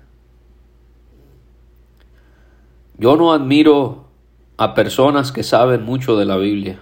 Yo 2.98 3.16
no 3.16 3.34
admiro 3.34 4.06
a 4.58 4.76
personas 4.76 5.32
que 5.32 5.44
saben 5.44 5.84
mucho 5.84 6.16
de 6.18 6.26
la 6.26 6.38
Biblia. 6.38 6.80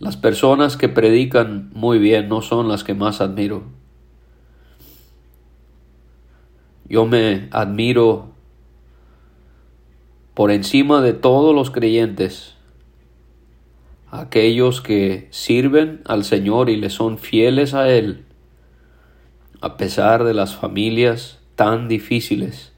Las 0.00 0.16
personas 0.16 0.78
que 0.78 0.88
predican 0.88 1.70
muy 1.74 1.98
bien 1.98 2.28
no 2.28 2.40
son 2.40 2.68
las 2.68 2.84
que 2.84 2.94
más 2.94 3.20
admiro. 3.20 3.64
Yo 6.88 7.04
me 7.04 7.48
admiro 7.52 8.30
por 10.34 10.50
encima 10.50 11.02
de 11.02 11.12
todos 11.12 11.54
los 11.54 11.70
creyentes 11.70 12.56
aquellos 14.10 14.80
que 14.80 15.28
sirven 15.30 16.00
al 16.06 16.24
Señor 16.24 16.70
y 16.70 16.76
le 16.76 16.88
son 16.88 17.18
fieles 17.18 17.74
a 17.74 17.90
Él, 17.90 18.24
a 19.60 19.76
pesar 19.76 20.24
de 20.24 20.32
las 20.32 20.56
familias 20.56 21.40
tan 21.56 21.88
difíciles 21.88 22.72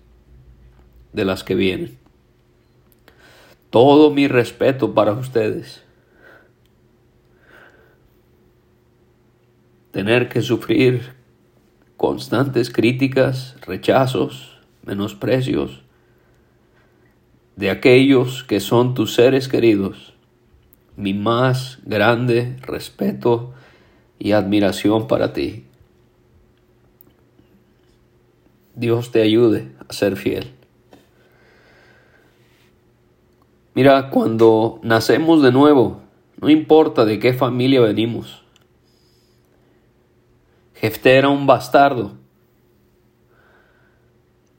de 1.13 1.25
las 1.25 1.45
que 1.45 1.55
vienen. 1.55 1.99
Todo 3.71 4.11
mi 4.11 4.27
respeto 4.27 4.93
para 4.93 5.13
ustedes. 5.13 5.82
Tener 9.93 10.29
que 10.29 10.43
sufrir 10.43 11.15
constantes 11.97 12.71
críticas, 12.71 13.57
rechazos, 13.65 14.59
menosprecios 14.85 15.83
de 17.55 17.71
aquellos 17.71 18.43
que 18.43 18.59
son 18.59 18.95
tus 18.95 19.15
seres 19.15 19.47
queridos 19.47 20.13
mi 20.97 21.15
más 21.15 21.79
grande 21.85 22.57
respeto 22.63 23.53
y 24.19 24.33
admiración 24.33 25.07
para 25.07 25.33
ti. 25.33 25.65
Dios 28.75 29.11
te 29.11 29.23
ayude 29.23 29.73
a 29.89 29.93
ser 29.93 30.17
fiel. 30.17 30.51
Mira, 33.75 34.11
cuando 34.11 34.81
nacemos 34.83 35.43
de 35.43 35.51
nuevo, 35.51 36.03
no 36.41 36.51
importa 36.51 37.05
de 37.05 37.19
qué 37.19 37.33
familia 37.33 37.81
venimos. 37.81 38.42
Jefté 40.83 41.17
era 41.17 41.31
un 41.31 41.47
bastardo, 41.47 42.13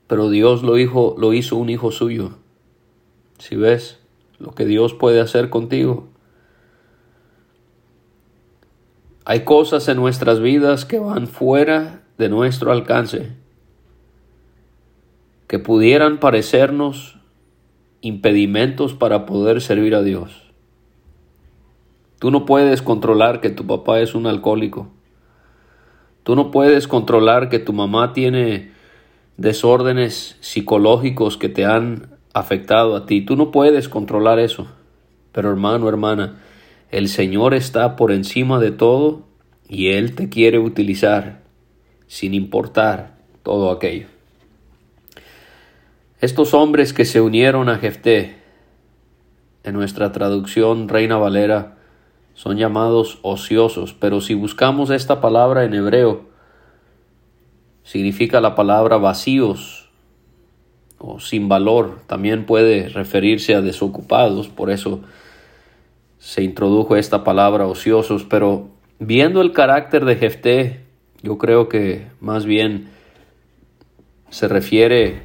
pero 0.08 0.32
Dios 0.32 0.64
lo, 0.64 0.80
hizo, 0.80 1.14
lo 1.20 1.34
hizo 1.34 1.58
un 1.58 1.70
hijo 1.70 1.92
suyo. 1.92 2.32
Si 3.38 3.56
ves 3.56 4.00
lo 4.40 4.56
que 4.56 4.66
Dios 4.66 4.96
puede 4.96 5.22
hacer 5.22 5.52
contigo, 5.52 6.08
Hay 9.26 9.46
cosas 9.46 9.88
en 9.88 9.96
nuestras 9.96 10.42
vidas 10.42 10.84
que 10.84 11.00
van 11.00 11.28
fuera 11.28 12.04
de 12.18 12.28
nuestro 12.28 12.74
alcance, 12.74 13.32
que 15.48 15.60
pudieran 15.60 16.20
parecernos 16.20 17.20
impedimentos 18.02 18.94
para 18.94 19.26
poder 19.26 19.62
servir 19.62 19.96
a 19.96 20.02
Dios. 20.02 20.52
Tú 22.20 22.32
no 22.32 22.46
puedes 22.46 22.82
controlar 22.82 23.40
que 23.40 23.50
tu 23.50 23.66
papá 23.66 24.02
es 24.02 24.14
un 24.14 24.28
alcohólico. 24.28 24.90
Tú 26.24 26.36
no 26.36 26.52
puedes 26.52 26.88
controlar 26.88 27.50
que 27.50 27.60
tu 27.60 27.74
mamá 27.74 28.14
tiene 28.14 28.72
desórdenes 29.38 30.38
psicológicos 30.40 31.38
que 31.38 31.50
te 31.50 31.66
han 31.66 32.08
afectado 32.34 32.96
a 32.96 33.06
ti. 33.06 33.22
Tú 33.22 33.36
no 33.36 33.52
puedes 33.52 33.90
controlar 33.90 34.40
eso. 34.40 34.68
Pero 35.32 35.50
hermano, 35.50 35.90
hermana, 35.90 36.40
el 36.92 37.10
Señor 37.10 37.54
está 37.54 37.96
por 37.96 38.12
encima 38.12 38.60
de 38.60 38.72
todo 38.72 39.24
y 39.68 39.90
Él 39.90 40.16
te 40.16 40.30
quiere 40.30 40.60
utilizar 40.60 41.42
sin 42.08 42.34
importar 42.34 43.18
todo 43.42 43.72
aquello. 43.72 44.08
Estos 46.22 46.54
hombres 46.54 46.94
que 46.94 47.04
se 47.04 47.20
unieron 47.20 47.68
a 47.68 47.78
Jefté, 47.80 48.38
en 49.64 49.74
nuestra 49.74 50.12
traducción 50.12 50.88
Reina 50.88 51.18
Valera, 51.18 51.78
son 52.34 52.58
llamados 52.58 53.20
ociosos, 53.22 53.94
pero 53.94 54.22
si 54.22 54.34
buscamos 54.34 54.90
esta 54.90 55.22
palabra 55.22 55.64
en 55.64 55.74
hebreo, 55.74 56.22
significa 57.84 58.42
la 58.42 58.56
palabra 58.56 58.98
vacíos 58.98 59.90
o 60.98 61.20
sin 61.20 61.50
valor, 61.50 62.00
también 62.08 62.46
puede 62.46 62.88
referirse 62.90 63.56
a 63.56 63.62
desocupados, 63.62 64.48
por 64.48 64.72
eso 64.72 65.02
se 66.18 66.42
introdujo 66.44 66.96
esta 66.96 67.24
palabra 67.26 67.68
ociosos, 67.68 68.24
pero 68.24 68.70
viendo 69.00 69.42
el 69.42 69.52
carácter 69.52 70.06
de 70.06 70.16
Jefté, 70.16 70.86
yo 71.22 71.38
creo 71.38 71.68
que 71.68 72.08
más 72.22 72.46
bien 72.46 72.88
se 74.30 74.48
refiere 74.48 75.24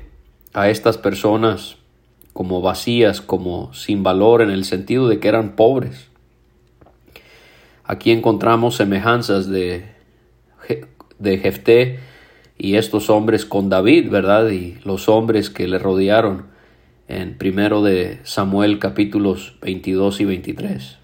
a 0.52 0.68
estas 0.68 0.98
personas 0.98 1.76
como 2.32 2.60
vacías, 2.60 3.20
como 3.20 3.72
sin 3.72 4.02
valor 4.02 4.42
en 4.42 4.50
el 4.50 4.64
sentido 4.64 5.08
de 5.08 5.20
que 5.20 5.28
eran 5.28 5.56
pobres. 5.56 6.07
Aquí 7.88 8.10
encontramos 8.10 8.76
semejanzas 8.76 9.48
de, 9.48 9.86
de 11.18 11.38
Jefté 11.38 11.98
y 12.58 12.74
estos 12.74 13.08
hombres 13.08 13.46
con 13.46 13.70
David, 13.70 14.10
¿verdad? 14.10 14.50
Y 14.50 14.76
los 14.84 15.08
hombres 15.08 15.48
que 15.48 15.66
le 15.66 15.78
rodearon 15.78 16.48
en 17.08 17.38
primero 17.38 17.82
de 17.82 18.20
Samuel 18.24 18.78
capítulos 18.78 19.56
22 19.62 20.20
y 20.20 20.24
23. 20.26 20.98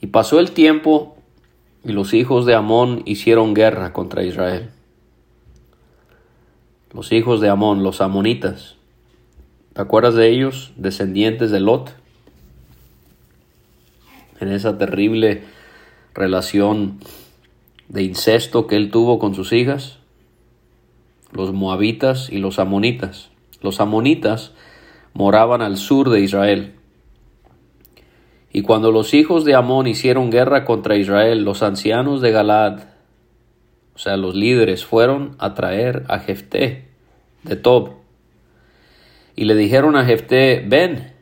Y 0.00 0.08
pasó 0.08 0.40
el 0.40 0.50
tiempo 0.50 1.16
y 1.84 1.92
los 1.92 2.12
hijos 2.12 2.44
de 2.44 2.54
Amón 2.54 3.02
hicieron 3.04 3.54
guerra 3.54 3.92
contra 3.92 4.24
Israel. 4.24 4.70
Los 6.92 7.12
hijos 7.12 7.40
de 7.40 7.50
Amón, 7.50 7.84
los 7.84 8.00
amonitas. 8.00 8.74
¿Te 9.74 9.80
acuerdas 9.80 10.16
de 10.16 10.28
ellos, 10.28 10.72
descendientes 10.74 11.52
de 11.52 11.60
Lot? 11.60 11.94
En 14.40 14.48
esa 14.48 14.78
terrible 14.78 15.42
relación 16.14 16.98
de 17.88 18.02
incesto 18.02 18.66
que 18.66 18.76
él 18.76 18.90
tuvo 18.90 19.18
con 19.18 19.34
sus 19.34 19.52
hijas, 19.52 19.98
los 21.32 21.52
moabitas 21.52 22.30
y 22.30 22.38
los 22.38 22.58
amonitas. 22.58 23.30
Los 23.60 23.80
amonitas 23.80 24.52
moraban 25.12 25.62
al 25.62 25.76
sur 25.76 26.10
de 26.10 26.20
Israel. 26.20 26.74
Y 28.52 28.62
cuando 28.62 28.90
los 28.90 29.12
hijos 29.12 29.44
de 29.44 29.54
Amón 29.54 29.86
hicieron 29.86 30.30
guerra 30.30 30.64
contra 30.64 30.96
Israel, 30.96 31.44
los 31.44 31.62
ancianos 31.62 32.22
de 32.22 32.32
Galad, 32.32 32.80
o 33.94 33.98
sea, 33.98 34.16
los 34.16 34.34
líderes, 34.34 34.84
fueron 34.84 35.36
a 35.38 35.54
traer 35.54 36.04
a 36.08 36.18
Jefté 36.18 36.88
de 37.42 37.56
Tob. 37.56 37.92
Y 39.34 39.44
le 39.44 39.54
dijeron 39.54 39.96
a 39.96 40.04
Jefté, 40.04 40.64
ven 40.66 41.12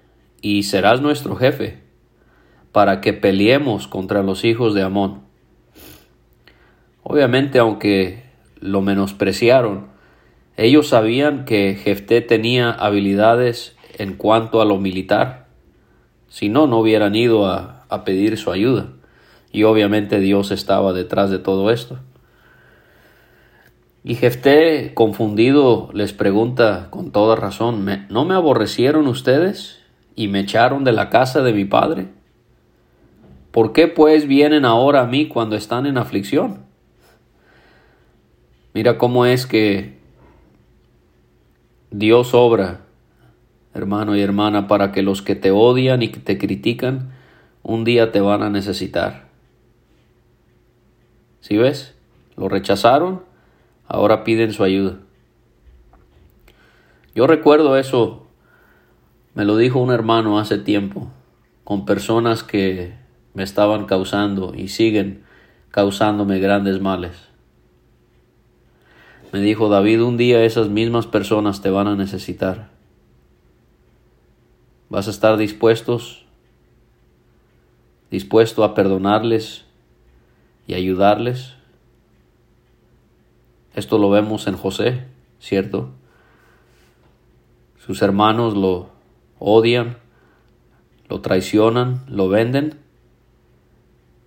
y 0.41 0.65
serás 0.65 1.01
nuestro 1.01 1.37
jefe, 1.37 1.84
para 2.75 3.01
que 3.01 3.13
peleemos 3.13 3.87
contra 3.87 4.25
los 4.25 4.45
hijos 4.45 4.75
de 4.75 4.83
Amón. 4.83 5.21
Obviamente, 7.05 7.61
aunque 7.61 8.25
lo 8.59 8.81
menospreciaron, 8.83 9.87
ellos 10.57 10.89
sabían 10.89 11.45
que 11.45 11.77
Jefté 11.77 12.21
tenía 12.21 12.73
habilidades 12.73 13.77
en 13.97 14.15
cuanto 14.15 14.61
a 14.61 14.65
lo 14.65 14.79
militar. 14.79 15.47
Si 16.29 16.49
no, 16.49 16.67
no 16.67 16.81
hubieran 16.81 17.15
ido 17.15 17.47
a, 17.47 17.87
pedir 18.05 18.37
su 18.39 18.51
ayuda. 18.51 18.89
Y 19.53 19.63
obviamente 19.63 20.19
Dios 20.19 20.51
estaba 20.51 20.93
detrás 20.93 21.31
de 21.31 21.39
todo 21.39 21.71
esto. 21.71 22.01
Y 24.03 24.17
Jefté, 24.17 24.95
confundido, 24.95 25.91
les 25.93 26.13
pregunta 26.13 26.89
con 26.91 27.13
toda 27.13 27.37
razón, 27.37 27.87
¿no 28.09 28.25
me 28.25 28.35
aborrecieron 28.35 29.07
ustedes 29.07 29.79
y 30.17 30.27
me 30.27 30.41
echaron 30.41 30.83
de 30.83 30.91
la 30.91 31.09
casa 31.09 31.41
de 31.43 31.53
mi 31.53 31.67
padre? 31.67 32.09
¿Por 33.55 33.73
qué 33.73 33.87
pues 33.87 34.27
vienen 34.27 34.65
ahora 34.65 35.03
a 35.03 35.07
mí 35.07 35.29
cuando 35.29 35.55
están 35.55 35.87
en 35.87 35.97
aflicción? 35.97 36.65
Mira 38.73 38.99
cómo 38.99 39.27
es 39.27 39.47
que 39.47 39.97
Dios 41.93 42.35
obra, 42.35 42.81
hermano 43.73 44.17
y 44.17 44.23
hermana, 44.23 44.67
para 44.67 44.91
que 44.91 45.03
los 45.03 45.23
que 45.23 45.37
te 45.37 45.53
odian 45.53 46.03
y 46.03 46.09
que 46.09 46.19
te 46.19 46.37
critican, 46.37 47.13
un 47.63 47.85
día 47.85 48.11
te 48.11 48.21
van 48.21 48.43
a 48.43 48.51
necesitar. 48.51 49.29
¿Sí 51.41 51.57
ves? 51.57 51.95
Lo 52.37 52.49
rechazaron, 52.49 53.23
ahora 53.87 54.25
piden 54.25 54.53
su 54.53 54.65
ayuda. 54.65 54.97
Yo 57.15 57.29
recuerdo 57.29 57.77
eso, 57.77 58.27
me 59.35 59.45
lo 59.45 59.57
dijo 59.57 59.79
un 59.79 59.93
hermano 59.93 60.41
hace 60.41 60.59
tiempo, 60.59 61.07
con 61.63 61.85
personas 61.85 62.43
que 62.43 63.04
me 63.35 63.43
estaban 63.43 63.85
causando 63.85 64.55
y 64.55 64.69
siguen 64.69 65.25
causándome 65.71 66.39
grandes 66.39 66.81
males. 66.81 67.13
Me 69.33 69.41
dijo 69.41 69.69
David, 69.69 70.03
un 70.03 70.17
día 70.17 70.45
esas 70.45 70.69
mismas 70.69 71.09
personas 71.09 71.61
te 71.61 71.69
van 71.69 71.89
a 71.89 71.97
necesitar. 71.97 72.71
¿Vas 74.89 75.09
a 75.09 75.11
estar 75.11 75.37
dispuestos? 75.37 76.25
¿Dispuesto 78.13 78.63
a 78.63 78.75
perdonarles 78.75 79.65
y 80.69 80.75
ayudarles? 80.75 81.55
Esto 83.75 83.99
lo 83.99 84.09
vemos 84.11 84.47
en 84.47 84.57
José, 84.57 85.05
¿cierto? 85.41 85.91
Sus 87.85 88.01
hermanos 88.03 88.57
lo 88.57 88.91
odian, 89.41 89.99
lo 91.09 91.21
traicionan, 91.21 92.05
lo 92.07 92.29
venden 92.29 92.84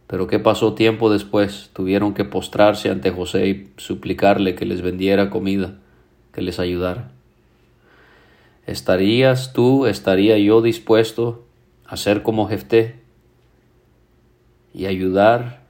pero 0.07 0.27
¿qué 0.27 0.39
pasó 0.39 0.73
tiempo 0.73 1.11
después? 1.11 1.69
Tuvieron 1.73 2.13
que 2.13 2.25
postrarse 2.25 2.89
ante 2.89 3.11
José 3.11 3.47
y 3.47 3.71
suplicarle 3.77 4.55
que 4.55 4.65
les 4.65 4.81
vendiera 4.81 5.29
comida, 5.29 5.75
que 6.31 6.41
les 6.41 6.59
ayudara. 6.59 7.11
¿Estarías 8.65 9.53
tú, 9.53 9.85
estaría 9.85 10.37
yo 10.37 10.61
dispuesto 10.61 11.45
a 11.85 11.97
ser 11.97 12.23
como 12.23 12.47
Jefté, 12.47 13.07
y 14.77 14.85
ayudar 14.85 15.61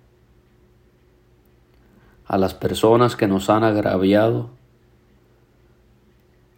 a 2.25 2.37
las 2.37 2.53
personas 2.53 3.15
que 3.15 3.27
nos 3.27 3.49
han 3.49 3.63
agraviado 3.63 4.49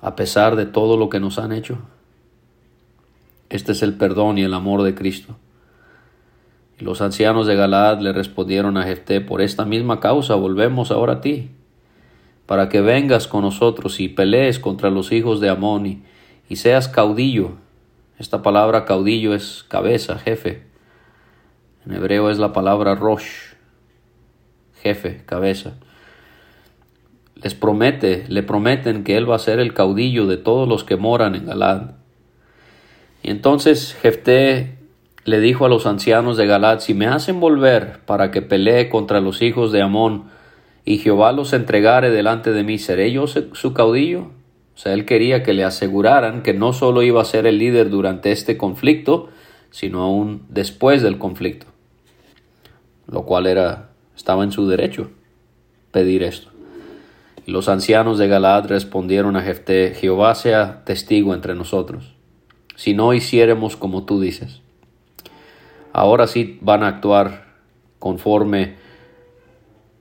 a 0.02 0.16
pesar 0.16 0.56
de 0.56 0.66
todo 0.66 0.98
lo 0.98 1.10
que 1.10 1.20
nos 1.20 1.38
han 1.38 1.52
hecho. 1.52 1.78
Este 3.50 3.74
es 3.74 3.84
el 3.84 3.94
perdón 3.94 4.40
y 4.40 4.44
el 4.44 4.56
amor 4.56 4.82
de 4.82 4.96
Cristo. 4.96 5.36
Los 6.80 7.02
ancianos 7.02 7.46
de 7.46 7.56
Galaad 7.56 8.00
le 8.00 8.14
respondieron 8.14 8.78
a 8.78 8.84
Jefté, 8.84 9.20
por 9.20 9.42
esta 9.42 9.66
misma 9.66 10.00
causa 10.00 10.36
volvemos 10.36 10.92
ahora 10.92 11.14
a 11.14 11.22
ti, 11.22 11.52
para 12.46 12.70
que 12.70 12.80
vengas 12.80 13.28
con 13.28 13.42
nosotros 13.42 14.00
y 14.00 14.08
pelees 14.08 14.60
contra 14.60 14.90
los 14.90 15.12
hijos 15.12 15.42
de 15.42 15.50
Amón 15.50 15.86
y, 15.86 16.56
seas 16.56 16.88
caudillo. 16.88 17.58
Esta 18.18 18.42
palabra 18.42 18.86
caudillo 18.86 19.36
es 19.36 19.66
cabeza, 19.68 20.18
jefe. 20.18 20.64
En 21.86 21.94
hebreo 21.94 22.30
es 22.30 22.40
la 22.40 22.54
palabra 22.54 22.96
rosh, 22.96 23.56
jefe, 24.82 25.24
cabeza. 25.26 25.74
Les 27.36 27.56
promete, 27.56 28.24
le 28.30 28.42
prometen 28.42 29.04
que 29.04 29.18
él 29.18 29.30
va 29.30 29.36
a 29.36 29.40
ser 29.40 29.60
el 29.60 29.74
caudillo 29.74 30.28
de 30.28 30.38
todos 30.38 30.68
los 30.68 30.86
que 30.86 30.96
moran 30.96 31.36
en 31.36 31.46
Galad. 31.46 31.92
Y 33.22 33.32
entonces 33.32 33.96
Jefté 34.02 34.79
le 35.26 35.40
dijo 35.40 35.66
a 35.66 35.70
los 35.70 35.86
ancianos 35.86 36.38
de 36.38 36.48
Galad, 36.48 36.80
si 36.80 36.94
me 36.94 37.08
hacen 37.08 37.40
volver 37.40 38.00
para 38.06 38.32
que 38.32 38.42
pelee 38.42 38.90
contra 38.90 39.20
los 39.20 39.42
hijos 39.42 39.72
de 39.72 39.82
Amón, 39.82 40.26
y 40.86 40.98
Jehová 40.98 41.32
los 41.34 41.54
entregare 41.54 42.10
delante 42.10 42.52
de 42.52 42.64
mí, 42.64 42.80
¿seré 42.80 43.12
yo 43.12 43.28
su 43.28 43.74
caudillo? 43.74 44.32
O 44.76 44.82
sea, 44.82 44.94
él 44.94 45.06
quería 45.06 45.44
que 45.44 45.54
le 45.54 45.64
aseguraran 45.64 46.42
que 46.42 46.54
no 46.54 46.74
solo 46.74 47.04
iba 47.04 47.22
a 47.22 47.26
ser 47.26 47.46
el 47.46 47.58
líder 47.58 47.90
durante 47.90 48.32
este 48.32 48.58
conflicto, 48.58 49.30
sino 49.72 50.02
aún 50.02 50.44
después 50.50 51.02
del 51.02 51.18
conflicto. 51.18 51.66
Lo 53.08 53.24
cual 53.24 53.46
era, 53.46 53.90
estaba 54.16 54.44
en 54.44 54.52
su 54.52 54.68
derecho 54.68 55.12
pedir 55.92 56.24
esto. 56.24 56.50
Y 57.46 57.52
los 57.52 57.68
ancianos 57.68 58.18
de 58.18 58.28
Galaad 58.28 58.68
respondieron 58.68 59.36
a 59.36 59.42
Jefté, 59.42 59.94
Jehová 59.96 60.34
sea 60.36 60.84
testigo 60.86 61.34
entre 61.34 61.56
nosotros, 61.56 62.16
si 62.76 62.94
no 62.94 63.14
hiciéremos 63.14 63.76
como 63.76 64.06
tú 64.06 64.22
dices. 64.22 64.59
Ahora 65.94 66.28
sí 66.28 66.60
van 66.62 66.84
a 66.84 66.88
actuar 66.88 67.46
conforme 68.00 68.76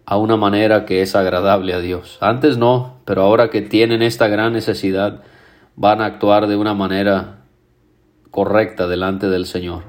a 0.04 0.16
una 0.16 0.36
manera 0.36 0.86
que 0.86 1.02
es 1.02 1.14
agradable 1.14 1.74
a 1.74 1.80
Dios. 1.80 2.16
Antes 2.20 2.56
no, 2.56 2.96
pero 3.04 3.22
ahora 3.22 3.50
que 3.50 3.60
tienen 3.60 4.00
esta 4.00 4.26
gran 4.28 4.54
necesidad, 4.54 5.22
van 5.76 6.00
a 6.00 6.06
actuar 6.06 6.46
de 6.46 6.56
una 6.56 6.74
manera 6.74 7.40
correcta 8.30 8.88
delante 8.88 9.28
del 9.28 9.46
Señor. 9.46 9.82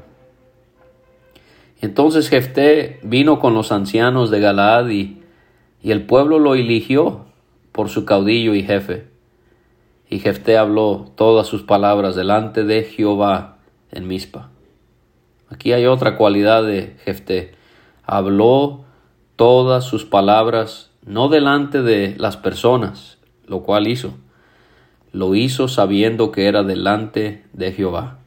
Entonces 1.81 2.29
Jefté 2.29 2.99
vino 3.03 3.39
con 3.39 3.53
los 3.53 3.71
ancianos 3.71 4.29
de 4.29 4.39
Galaad 4.39 4.89
y, 4.89 5.23
el 5.81 6.05
pueblo 6.05 6.39
lo 6.39 6.55
eligió 6.55 7.25
por 7.71 7.88
su 7.88 8.03
caudillo 8.03 8.53
y 8.53 8.63
jefe. 8.63 9.07
Y 10.09 10.19
Jefté 10.19 10.57
habló 10.57 11.09
todas 11.15 11.47
sus 11.47 11.63
palabras 11.63 12.15
delante 12.15 12.65
de 12.65 12.83
Jehová 12.83 13.59
en 13.91 14.05
Mizpa. 14.07 14.49
Aquí 15.49 15.73
hay 15.73 15.85
otra 15.85 16.15
cualidad 16.15 16.63
de 16.63 16.95
Jefté. 17.03 17.53
Habló 18.03 18.85
todas 19.35 19.83
sus 19.85 20.05
palabras 20.05 20.91
no 21.05 21.27
delante 21.27 21.81
de 21.81 22.15
las 22.17 22.38
personas, 22.38 23.17
lo 23.47 23.63
cual 23.63 23.88
hizo. 23.88 24.13
Lo 25.12 25.33
hizo 25.33 25.67
sabiendo 25.67 26.31
que 26.31 26.47
era 26.47 26.63
delante 26.63 27.43
de 27.53 27.71
Jehová. 27.71 28.19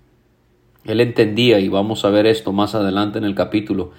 Él 0.84 1.00
entendía, 1.00 1.60
y 1.60 1.68
vamos 1.68 2.04
a 2.04 2.10
ver 2.10 2.26
esto 2.26 2.52
más 2.52 2.74
adelante 2.74 3.18
en 3.18 3.24
el 3.24 3.36
capítulo, 3.36 3.92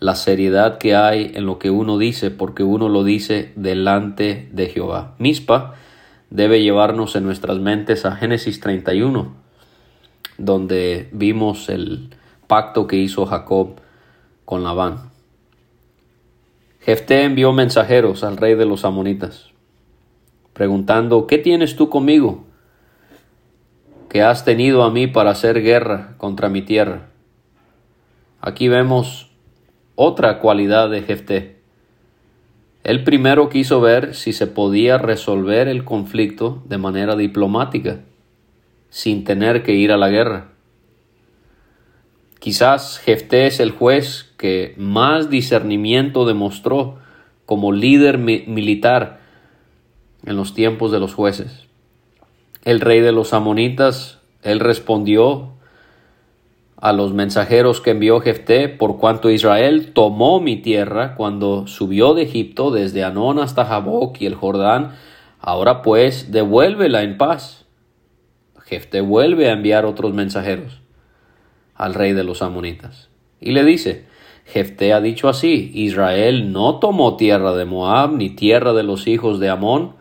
la 0.00 0.16
seriedad 0.16 0.78
que 0.78 0.96
hay 0.96 1.30
en 1.34 1.46
lo 1.46 1.58
que 1.60 1.70
uno 1.70 1.96
dice, 1.96 2.30
porque 2.32 2.64
uno 2.64 2.88
lo 2.88 3.04
dice 3.04 3.52
delante 3.54 4.48
de 4.52 4.66
Jehová. 4.66 5.14
Mispa 5.18 5.74
debe 6.30 6.60
llevarnos 6.60 7.14
en 7.14 7.24
nuestras 7.24 7.58
mentes 7.58 8.04
a 8.04 8.16
Génesis 8.16 8.58
31, 8.58 9.32
donde 10.38 11.08
vimos 11.12 11.68
el 11.68 12.10
pacto 12.48 12.88
que 12.88 12.96
hizo 12.96 13.24
Jacob 13.24 13.76
con 14.44 14.64
Labán. 14.64 15.10
Jefté 16.80 17.22
envió 17.22 17.52
mensajeros 17.52 18.24
al 18.24 18.36
rey 18.36 18.56
de 18.56 18.66
los 18.66 18.84
amonitas, 18.84 19.50
preguntando, 20.52 21.28
¿qué 21.28 21.38
tienes 21.38 21.76
tú 21.76 21.88
conmigo? 21.88 22.48
que 24.08 24.22
has 24.22 24.44
tenido 24.44 24.82
a 24.82 24.90
mí 24.90 25.06
para 25.06 25.30
hacer 25.30 25.62
guerra 25.62 26.14
contra 26.16 26.48
mi 26.48 26.62
tierra. 26.62 27.08
Aquí 28.40 28.68
vemos 28.68 29.30
otra 29.94 30.38
cualidad 30.38 30.88
de 30.90 31.02
Jefté. 31.02 31.58
Él 32.84 33.04
primero 33.04 33.50
quiso 33.50 33.80
ver 33.80 34.14
si 34.14 34.32
se 34.32 34.46
podía 34.46 34.96
resolver 34.96 35.68
el 35.68 35.84
conflicto 35.84 36.62
de 36.66 36.78
manera 36.78 37.16
diplomática, 37.16 38.00
sin 38.88 39.24
tener 39.24 39.62
que 39.62 39.74
ir 39.74 39.92
a 39.92 39.98
la 39.98 40.08
guerra. 40.08 40.52
Quizás 42.38 42.98
Jefté 42.98 43.46
es 43.46 43.58
el 43.58 43.72
juez 43.72 44.32
que 44.36 44.74
más 44.76 45.28
discernimiento 45.28 46.24
demostró 46.24 46.98
como 47.46 47.72
líder 47.72 48.18
militar 48.18 49.20
en 50.24 50.36
los 50.36 50.54
tiempos 50.54 50.92
de 50.92 51.00
los 51.00 51.14
jueces. 51.14 51.66
El 52.64 52.80
rey 52.80 53.00
de 53.00 53.10
los 53.10 53.32
amonitas, 53.32 54.20
él 54.42 54.60
respondió 54.60 55.54
a 56.76 56.92
los 56.92 57.12
mensajeros 57.12 57.80
que 57.80 57.90
envió 57.90 58.20
Jefté, 58.20 58.68
por 58.68 58.98
cuanto 58.98 59.30
Israel 59.30 59.92
tomó 59.92 60.38
mi 60.38 60.56
tierra 60.56 61.16
cuando 61.16 61.66
subió 61.66 62.14
de 62.14 62.22
Egipto 62.22 62.70
desde 62.70 63.02
Anón 63.02 63.40
hasta 63.40 63.64
Jaboc 63.64 64.20
y 64.20 64.26
el 64.26 64.36
Jordán, 64.36 64.92
ahora 65.40 65.82
pues 65.82 66.30
devuélvela 66.30 67.02
en 67.02 67.18
paz. 67.18 67.66
Jefté 68.64 69.00
vuelve 69.00 69.48
a 69.48 69.54
enviar 69.54 69.86
otros 69.86 70.14
mensajeros 70.14 70.82
al 71.78 71.94
rey 71.94 72.12
de 72.12 72.24
los 72.24 72.42
amonitas 72.42 73.08
y 73.40 73.52
le 73.52 73.64
dice, 73.64 74.04
Jefté 74.44 74.92
ha 74.92 75.00
dicho 75.00 75.30
así, 75.30 75.70
Israel 75.72 76.52
no 76.52 76.78
tomó 76.78 77.16
tierra 77.16 77.54
de 77.54 77.64
Moab 77.64 78.12
ni 78.12 78.30
tierra 78.30 78.74
de 78.74 78.82
los 78.82 79.06
hijos 79.06 79.40
de 79.40 79.48
Amón. 79.48 79.94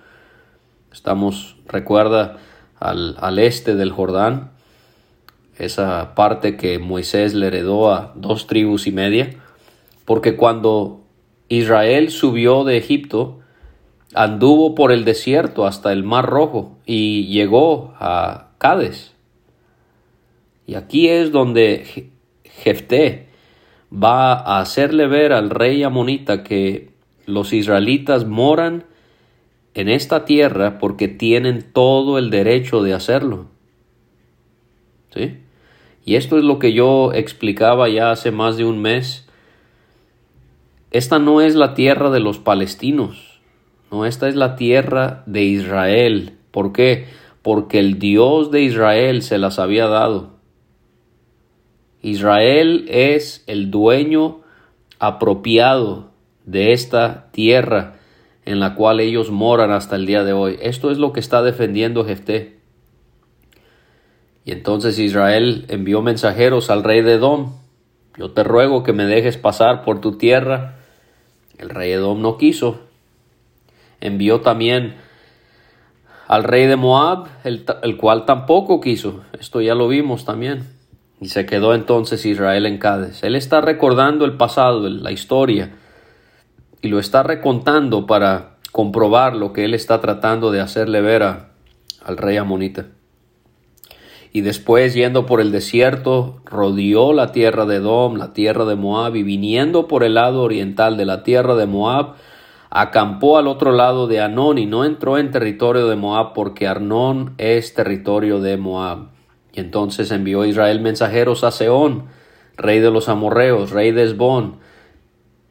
Estamos, 0.91 1.55
recuerda, 1.67 2.37
al, 2.79 3.15
al 3.19 3.39
este 3.39 3.75
del 3.75 3.91
Jordán 3.91 4.51
esa 5.57 6.13
parte 6.15 6.55
que 6.55 6.79
Moisés 6.79 7.33
le 7.33 7.47
heredó 7.47 7.91
a 7.91 8.13
dos 8.15 8.47
tribus 8.47 8.87
y 8.87 8.91
media, 8.91 9.35
porque 10.05 10.35
cuando 10.35 11.01
Israel 11.49 12.11
subió 12.11 12.63
de 12.63 12.77
Egipto, 12.77 13.39
anduvo 14.13 14.75
por 14.75 14.91
el 14.91 15.03
desierto 15.03 15.65
hasta 15.65 15.91
el 15.91 16.03
Mar 16.03 16.25
Rojo 16.25 16.77
y 16.85 17.27
llegó 17.27 17.93
a 17.99 18.49
Cades. 18.57 19.13
Y 20.67 20.75
aquí 20.75 21.07
es 21.07 21.31
donde 21.31 22.11
Jefté 22.43 23.29
va 23.91 24.33
a 24.33 24.59
hacerle 24.59 25.07
ver 25.07 25.33
al 25.33 25.49
rey 25.49 25.81
amonita 25.81 26.43
que 26.43 26.91
los 27.25 27.53
israelitas 27.53 28.25
moran 28.25 28.85
en 29.73 29.89
esta 29.89 30.25
tierra 30.25 30.77
porque 30.77 31.07
tienen 31.07 31.71
todo 31.73 32.17
el 32.17 32.29
derecho 32.29 32.83
de 32.83 32.93
hacerlo. 32.93 33.47
¿Sí? 35.15 35.37
Y 36.05 36.15
esto 36.15 36.37
es 36.37 36.43
lo 36.43 36.59
que 36.59 36.73
yo 36.73 37.13
explicaba 37.13 37.89
ya 37.89 38.11
hace 38.11 38.31
más 38.31 38.57
de 38.57 38.65
un 38.65 38.79
mes. 38.81 39.27
Esta 40.91 41.17
no 41.17 41.41
es 41.41 41.55
la 41.55 41.73
tierra 41.73 42.11
de 42.11 42.19
los 42.19 42.39
palestinos, 42.39 43.37
no, 43.91 44.05
esta 44.05 44.27
es 44.27 44.35
la 44.35 44.55
tierra 44.55 45.23
de 45.25 45.43
Israel. 45.43 46.37
¿Por 46.51 46.73
qué? 46.73 47.05
Porque 47.41 47.79
el 47.79 47.99
Dios 47.99 48.51
de 48.51 48.61
Israel 48.61 49.21
se 49.21 49.37
las 49.37 49.59
había 49.59 49.87
dado. 49.87 50.36
Israel 52.01 52.85
es 52.89 53.43
el 53.47 53.71
dueño 53.71 54.41
apropiado 54.99 56.11
de 56.45 56.73
esta 56.73 57.29
tierra 57.31 57.95
en 58.47 58.61
la 58.61 58.75
cual 58.75 59.01
ellos 59.01 59.29
moran 59.29 59.71
hasta 59.71 59.97
el 59.97 60.05
día 60.05 60.23
de 60.23 60.31
hoy. 60.31 60.57
Esto 60.61 60.89
es 60.89 60.97
lo 60.97 61.11
que 61.11 61.19
está 61.19 61.41
defendiendo 61.41 62.05
Jefté. 62.05 62.59
Y 64.45 64.53
entonces 64.53 64.97
Israel 64.99 65.65
envió 65.67 66.01
mensajeros 66.01 66.69
al 66.69 66.85
rey 66.85 67.01
de 67.01 67.15
Edom. 67.15 67.57
Yo 68.17 68.31
te 68.31 68.45
ruego 68.45 68.83
que 68.83 68.93
me 68.93 69.05
dejes 69.05 69.35
pasar 69.37 69.83
por 69.83 69.99
tu 69.99 70.17
tierra. 70.17 70.75
El 71.57 71.69
rey 71.69 71.91
Edom 71.91 72.21
no 72.21 72.37
quiso. 72.37 72.79
Envió 73.99 74.39
también 74.39 74.95
al 76.29 76.45
rey 76.45 76.67
de 76.67 76.77
Moab, 76.77 77.27
el, 77.43 77.65
el, 77.83 77.97
cual 77.97 78.25
tampoco 78.25 78.79
quiso. 78.79 79.25
Esto 79.37 79.59
ya 79.59 79.75
lo 79.75 79.89
vimos 79.89 80.23
también. 80.23 80.76
Y 81.19 81.29
se 81.29 81.45
quedó 81.45 81.73
entonces 81.73 82.25
Israel 82.25 82.65
en 82.65 82.77
Cádiz. 82.77 83.23
Él 83.23 83.35
está 83.35 83.61
recordando 83.61 84.25
el 84.25 84.37
pasado, 84.37 84.87
la 84.87 85.11
historia, 85.11 85.71
y 86.81 86.89
lo 86.89 86.99
está 86.99 87.23
recontando 87.23 88.05
para 88.05 88.57
comprobar 88.71 89.35
lo 89.35 89.53
que 89.53 89.65
él 89.65 89.73
está 89.73 89.99
tratando 89.99 90.51
de 90.51 90.61
hacerle 90.61 91.01
ver 91.01 91.23
a, 91.23 91.49
al 92.03 92.17
rey 92.17 92.37
amonita. 92.37 92.85
y 94.31 94.41
después 94.41 94.93
yendo 94.93 95.25
por 95.25 95.41
el 95.41 95.51
desierto, 95.51 96.41
rodeó 96.45 97.13
la 97.13 97.31
tierra 97.31 97.65
de 97.65 97.77
Edom, 97.77 98.17
la 98.17 98.33
tierra 98.33 98.65
de 98.65 98.75
Moab, 98.75 99.15
y 99.15 99.23
viniendo 99.23 99.87
por 99.87 100.03
el 100.03 100.13
lado 100.13 100.43
oriental 100.43 100.95
de 100.97 101.05
la 101.05 101.23
tierra 101.23 101.55
de 101.55 101.65
Moab, 101.65 102.13
acampó 102.69 103.39
al 103.39 103.47
otro 103.47 103.71
lado 103.71 104.05
de 104.05 104.21
Anón 104.21 104.59
y 104.59 104.67
no 104.67 104.85
entró 104.85 105.17
en 105.17 105.31
territorio 105.31 105.87
de 105.87 105.95
Moab 105.95 106.33
porque 106.33 106.67
Arnón 106.67 107.33
es 107.39 107.73
territorio 107.73 108.39
de 108.39 108.57
Moab. 108.57 109.16
Entonces 109.57 110.11
envió 110.11 110.45
Israel 110.45 110.79
mensajeros 110.81 111.43
a 111.43 111.49
Seón, 111.49 112.05
rey 112.57 112.79
de 112.79 112.91
los 112.91 113.09
amorreos, 113.09 113.71
rey 113.71 113.91
de 113.91 114.03
Esbón, 114.03 114.57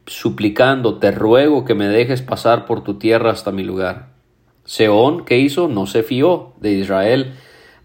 suplicando, 0.05 0.97
te 0.97 1.11
ruego 1.11 1.65
que 1.65 1.75
me 1.75 1.89
dejes 1.89 2.21
pasar 2.21 2.65
por 2.65 2.83
tu 2.83 2.93
tierra 2.93 3.31
hasta 3.31 3.51
mi 3.51 3.63
lugar. 3.63 4.07
Seón, 4.63 5.25
¿qué 5.25 5.39
hizo? 5.39 5.67
No 5.67 5.87
se 5.87 6.03
fió 6.03 6.53
de 6.61 6.71
Israel 6.71 7.33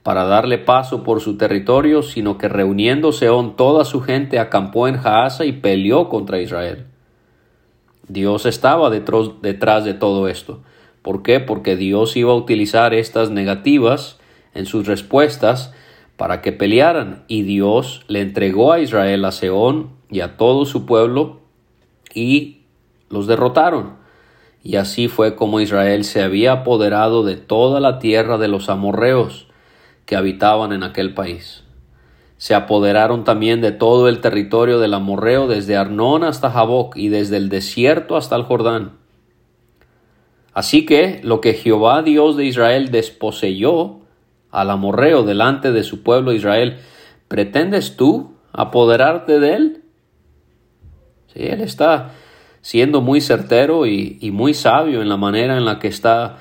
para 0.05 0.25
darle 0.25 0.59
paso 0.59 1.03
por 1.03 1.21
su 1.21 1.37
territorio, 1.37 2.03
sino 2.03 2.39
que 2.39 2.49
reuniendo 2.49 3.11
Seón 3.11 3.57
toda 3.57 3.85
su 3.85 4.01
gente 4.01 4.39
acampó 4.39 4.87
en 4.87 4.99
Jaasa 4.99 5.45
y 5.45 5.53
peleó 5.53 6.09
contra 6.09 6.41
Israel. 6.41 6.87
Dios 8.07 8.47
estaba 8.47 8.91
detrás 8.91 9.85
de 9.85 9.95
todo 9.95 10.29
esto. 10.29 10.61
¿Por 11.03 11.25
qué? 11.25 11.41
Porque 11.41 11.75
Dios 11.75 12.17
iba 12.17 12.31
a 12.31 12.37
utilizar 12.37 12.95
estas 12.95 13.31
negativas 13.31 14.21
en 14.55 14.67
sus 14.67 14.87
respuestas 14.87 15.73
para 16.23 16.41
que 16.41 16.53
pelearan 16.53 17.25
y 17.27 17.43
Dios 17.43 18.05
le 18.07 18.21
entregó 18.21 18.71
a 18.71 18.79
Israel 18.79 19.25
a 19.25 19.33
Seón 19.33 19.91
y 20.09 20.21
a 20.21 20.37
todo 20.37 20.67
su 20.67 20.87
pueblo 20.87 21.41
y 22.15 22.61
los 23.09 23.27
derrotaron. 23.27 23.95
Y 24.63 24.77
así 24.77 25.09
fue 25.09 25.35
como 25.35 25.59
Israel 25.59 26.05
se 26.05 26.23
había 26.23 26.53
apoderado 26.53 27.25
de 27.25 27.35
toda 27.35 27.81
la 27.81 27.99
tierra 27.99 28.39
de 28.39 28.47
los 28.47 28.69
amorreos 28.69 29.49
que 30.07 30.15
habitaban 30.15 30.73
en 30.73 30.85
aquel 30.85 31.13
país. 31.13 31.65
Se 32.37 32.55
apoderaron 32.55 33.25
también 33.25 33.61
de 33.61 33.73
todo 33.73 34.09
el 34.09 34.21
territorio 34.21 34.79
del 34.79 34.95
amorreo 34.95 35.49
desde 35.49 35.77
Arnón 35.77 36.23
hasta 36.23 36.53
Jaboc 36.53 36.97
y 36.97 37.09
desde 37.09 37.37
el 37.37 37.49
desierto 37.49 38.17
hasta 38.17 38.37
el 38.37 38.45
Jordán. 38.45 38.93
Así 40.55 40.87
que 40.87 41.19
lo 41.25 41.41
que 41.41 41.55
Jehová 41.55 42.03
Dios 42.03 42.37
de 42.37 42.45
Israel 42.45 42.93
desposeyó 42.93 44.02
al 44.53 44.71
amorreo 44.71 45.25
delante 45.25 45.73
de 45.73 45.83
su 45.83 46.03
pueblo 46.03 46.33
Israel, 46.33 46.79
¿pretendes 47.27 47.97
tú 47.97 48.35
apoderarte 48.53 49.41
de 49.41 49.55
él? 49.55 49.83
Sí, 51.33 51.41
él 51.41 51.63
está 51.63 52.11
siendo 52.61 53.01
muy 53.01 53.21
certero 53.21 53.87
y, 53.87 54.31
muy 54.33 54.55
sabio 54.55 55.03
en 55.03 55.09
la 55.09 55.17
manera 55.17 55.57
en 55.57 55.65
la 55.65 55.79
que 55.79 55.89
está 55.89 56.37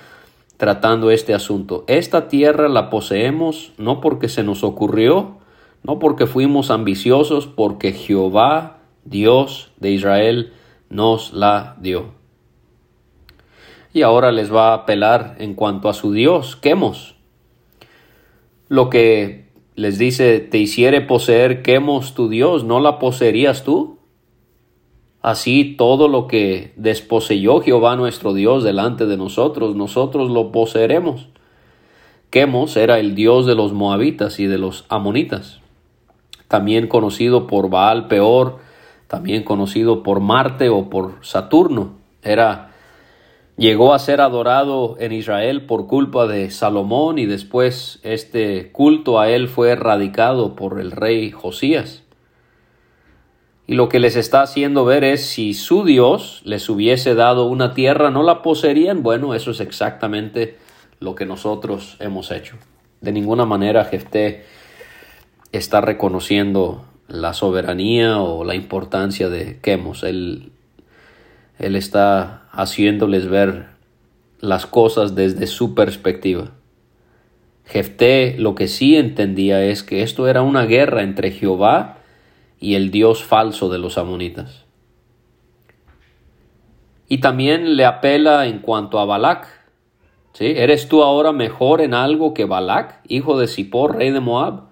tratando 0.57 1.09
este 1.09 1.33
asunto. 1.33 1.83
Esta 1.87 2.27
tierra 2.27 2.69
la 2.69 2.89
poseemos 2.89 3.71
no 3.77 4.01
porque 4.01 4.29
se 4.29 4.43
nos 4.43 4.63
ocurrió, 4.63 5.39
no 5.83 5.97
porque 5.97 6.27
fuimos 6.27 6.69
ambiciosos, 6.69 7.47
porque 7.47 7.93
Jehová, 7.93 8.77
Dios 9.03 9.71
de 9.79 9.91
Israel, 9.91 10.53
nos 10.89 11.33
la 11.33 11.75
dio. 11.79 12.13
Y 13.93 14.03
ahora 14.03 14.31
les 14.31 14.53
va 14.53 14.69
a 14.69 14.73
apelar 14.75 15.35
en 15.39 15.55
cuanto 15.55 15.89
a 15.89 15.93
su 15.93 16.13
Dios, 16.13 16.55
Quemos. 16.55 17.15
Lo 18.71 18.89
que 18.89 19.49
les 19.75 19.97
dice, 19.97 20.39
te 20.39 20.57
hiciere 20.57 21.01
poseer 21.01 21.61
Quemos 21.61 22.13
tu 22.13 22.29
Dios, 22.29 22.63
¿no 22.63 22.79
la 22.79 22.99
poseerías 22.99 23.65
tú? 23.65 23.97
Así 25.21 25.75
todo 25.77 26.07
lo 26.07 26.25
que 26.25 26.71
desposeyó 26.77 27.59
Jehová 27.59 27.97
nuestro 27.97 28.33
Dios 28.33 28.63
delante 28.63 29.07
de 29.07 29.17
nosotros, 29.17 29.75
nosotros 29.75 30.31
lo 30.31 30.53
poseeremos. 30.53 31.27
Quemos 32.29 32.77
era 32.77 32.97
el 32.99 33.13
dios 33.13 33.45
de 33.45 33.55
los 33.55 33.73
moabitas 33.73 34.39
y 34.39 34.45
de 34.45 34.57
los 34.57 34.85
amonitas, 34.87 35.59
también 36.47 36.87
conocido 36.87 37.47
por 37.47 37.69
Baal 37.69 38.07
Peor, 38.07 38.59
también 39.07 39.43
conocido 39.43 40.01
por 40.01 40.21
Marte 40.21 40.69
o 40.69 40.89
por 40.89 41.15
Saturno. 41.19 41.97
Era 42.23 42.70
llegó 43.57 43.93
a 43.93 43.99
ser 43.99 44.21
adorado 44.21 44.95
en 44.99 45.11
Israel 45.11 45.65
por 45.65 45.87
culpa 45.87 46.27
de 46.27 46.49
Salomón 46.51 47.19
y 47.19 47.25
después 47.25 47.99
este 48.03 48.71
culto 48.71 49.19
a 49.19 49.29
él 49.29 49.47
fue 49.47 49.71
erradicado 49.71 50.55
por 50.55 50.79
el 50.79 50.91
rey 50.91 51.31
Josías. 51.31 52.03
Y 53.67 53.75
lo 53.75 53.87
que 53.87 53.99
les 53.99 54.15
está 54.15 54.41
haciendo 54.41 54.83
ver 54.83 55.03
es 55.03 55.25
si 55.25 55.53
su 55.53 55.85
Dios 55.85 56.41
les 56.43 56.67
hubiese 56.69 57.15
dado 57.15 57.45
una 57.45 57.73
tierra, 57.73 58.09
¿no 58.11 58.23
la 58.23 58.41
poseerían? 58.41 59.03
Bueno, 59.03 59.33
eso 59.33 59.51
es 59.51 59.59
exactamente 59.61 60.57
lo 60.99 61.15
que 61.15 61.25
nosotros 61.25 61.95
hemos 61.99 62.31
hecho. 62.31 62.57
De 62.99 63.11
ninguna 63.11 63.45
manera 63.45 63.85
Jefté 63.85 64.45
está 65.51 65.81
reconociendo 65.81 66.85
la 67.07 67.33
soberanía 67.33 68.19
o 68.19 68.43
la 68.43 68.55
importancia 68.55 69.29
de 69.29 69.59
Quemos. 69.61 70.03
Él, 70.03 70.51
él 71.59 71.75
está 71.75 72.40
haciéndoles 72.51 73.27
ver 73.27 73.69
las 74.39 74.65
cosas 74.65 75.15
desde 75.15 75.47
su 75.47 75.75
perspectiva. 75.75 76.51
Jefté 77.65 78.35
lo 78.37 78.55
que 78.55 78.67
sí 78.67 78.97
entendía 78.97 79.63
es 79.63 79.83
que 79.83 80.03
esto 80.03 80.27
era 80.27 80.41
una 80.41 80.65
guerra 80.65 81.03
entre 81.03 81.31
Jehová 81.31 81.99
y 82.59 82.75
el 82.75 82.91
dios 82.91 83.23
falso 83.23 83.69
de 83.69 83.79
los 83.79 83.97
amonitas. 83.97 84.65
Y 87.07 87.19
también 87.19 87.75
le 87.75 87.85
apela 87.85 88.47
en 88.47 88.59
cuanto 88.59 88.99
a 88.99 89.05
Balac. 89.05 89.47
¿Sí? 90.33 90.45
¿Eres 90.45 90.87
tú 90.87 91.03
ahora 91.03 91.33
mejor 91.33 91.81
en 91.81 91.93
algo 91.93 92.33
que 92.33 92.45
Balac, 92.45 93.01
hijo 93.07 93.37
de 93.37 93.47
Zippor, 93.47 93.97
rey 93.97 94.11
de 94.11 94.21
Moab? 94.21 94.69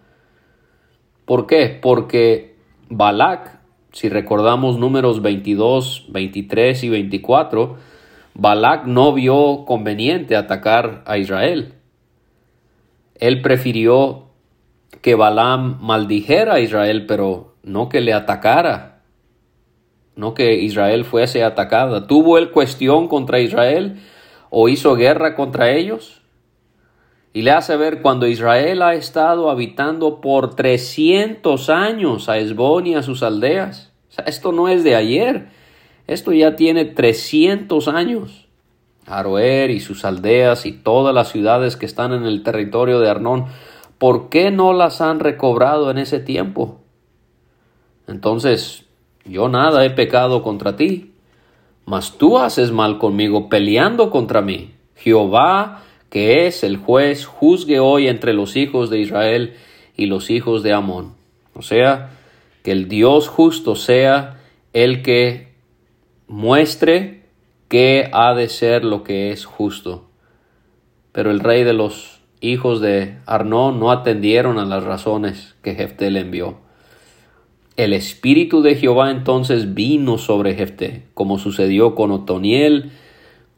¿Por 1.25 1.47
qué? 1.47 1.77
Porque 1.81 2.55
Balac, 2.89 3.58
si 3.91 4.09
recordamos 4.09 4.77
números 4.77 5.21
22, 5.21 6.05
23 6.09 6.83
y 6.83 6.89
24, 6.89 7.77
Balac 8.33 8.85
no 8.85 9.13
vio 9.13 9.65
conveniente 9.65 10.35
atacar 10.35 11.03
a 11.05 11.17
Israel. 11.17 11.73
Él 13.15 13.41
prefirió 13.41 14.29
que 15.01 15.15
Balaam 15.15 15.77
maldijera 15.81 16.55
a 16.55 16.59
Israel, 16.59 17.05
pero 17.05 17.55
no 17.63 17.89
que 17.89 18.01
le 18.01 18.13
atacara, 18.13 19.01
no 20.15 20.33
que 20.33 20.55
Israel 20.55 21.05
fuese 21.05 21.43
atacada. 21.43 22.07
¿Tuvo 22.07 22.37
él 22.37 22.51
cuestión 22.51 23.07
contra 23.07 23.39
Israel 23.39 23.99
o 24.49 24.69
hizo 24.69 24.95
guerra 24.95 25.35
contra 25.35 25.71
ellos? 25.71 26.18
Y 27.33 27.43
le 27.43 27.51
hace 27.51 27.77
ver 27.77 28.01
cuando 28.01 28.27
Israel 28.27 28.81
ha 28.81 28.95
estado 28.95 29.49
habitando 29.49 30.19
por 30.19 30.55
300 30.55 31.69
años 31.69 32.27
a 32.27 32.37
Esbón 32.37 32.87
y 32.87 32.95
a 32.95 33.03
sus 33.03 33.21
aldeas. 33.21 33.91
esto 34.25 34.51
no 34.51 34.67
es 34.67 34.83
de 34.83 34.95
ayer, 34.95 35.49
esto 36.07 36.33
ya 36.33 36.55
tiene 36.55 36.85
300 36.85 37.87
años. 37.87 38.47
Aroer 39.05 39.69
y 39.71 39.79
sus 39.79 40.05
aldeas 40.05 40.65
y 40.65 40.71
todas 40.71 41.13
las 41.13 41.29
ciudades 41.29 41.75
que 41.75 41.85
están 41.85 42.13
en 42.13 42.25
el 42.25 42.43
territorio 42.43 42.99
de 42.99 43.09
Arnón, 43.09 43.45
¿por 43.97 44.29
qué 44.29 44.51
no 44.51 44.73
las 44.73 45.01
han 45.01 45.19
recobrado 45.19 45.91
en 45.91 45.97
ese 45.99 46.19
tiempo? 46.19 46.79
Entonces, 48.07 48.85
yo 49.23 49.49
nada 49.49 49.85
he 49.85 49.91
pecado 49.91 50.41
contra 50.41 50.75
ti, 50.75 51.13
mas 51.85 52.17
tú 52.17 52.39
haces 52.39 52.71
mal 52.71 52.97
conmigo 52.97 53.49
peleando 53.49 54.09
contra 54.09 54.41
mí. 54.41 54.73
Jehová, 54.95 55.83
que 56.09 56.47
es 56.47 56.63
el 56.63 56.77
juez, 56.77 57.25
juzgue 57.25 57.79
hoy 57.79 58.07
entre 58.07 58.33
los 58.33 58.55
hijos 58.55 58.89
de 58.89 58.99
Israel 58.99 59.53
y 59.95 60.07
los 60.07 60.29
hijos 60.29 60.63
de 60.63 60.73
Amón. 60.73 61.13
O 61.53 61.61
sea, 61.61 62.11
que 62.63 62.71
el 62.71 62.87
Dios 62.87 63.27
justo 63.27 63.75
sea 63.75 64.39
el 64.73 65.01
que 65.01 65.49
muestre 66.27 67.23
que 67.67 68.09
ha 68.13 68.33
de 68.33 68.49
ser 68.49 68.83
lo 68.83 69.03
que 69.03 69.31
es 69.31 69.45
justo. 69.45 70.09
Pero 71.11 71.31
el 71.31 71.39
rey 71.39 71.63
de 71.63 71.73
los 71.73 72.21
hijos 72.41 72.81
de 72.81 73.17
Arnón 73.25 73.79
no 73.79 73.91
atendieron 73.91 74.57
a 74.57 74.65
las 74.65 74.83
razones 74.83 75.55
que 75.61 75.75
Jefté 75.75 76.11
le 76.11 76.21
envió. 76.21 76.57
El 77.77 77.93
espíritu 77.93 78.61
de 78.61 78.75
Jehová 78.75 79.11
entonces 79.11 79.73
vino 79.73 80.17
sobre 80.17 80.55
Jefté, 80.55 81.03
como 81.13 81.39
sucedió 81.39 81.95
con 81.95 82.11
Otoniel, 82.11 82.91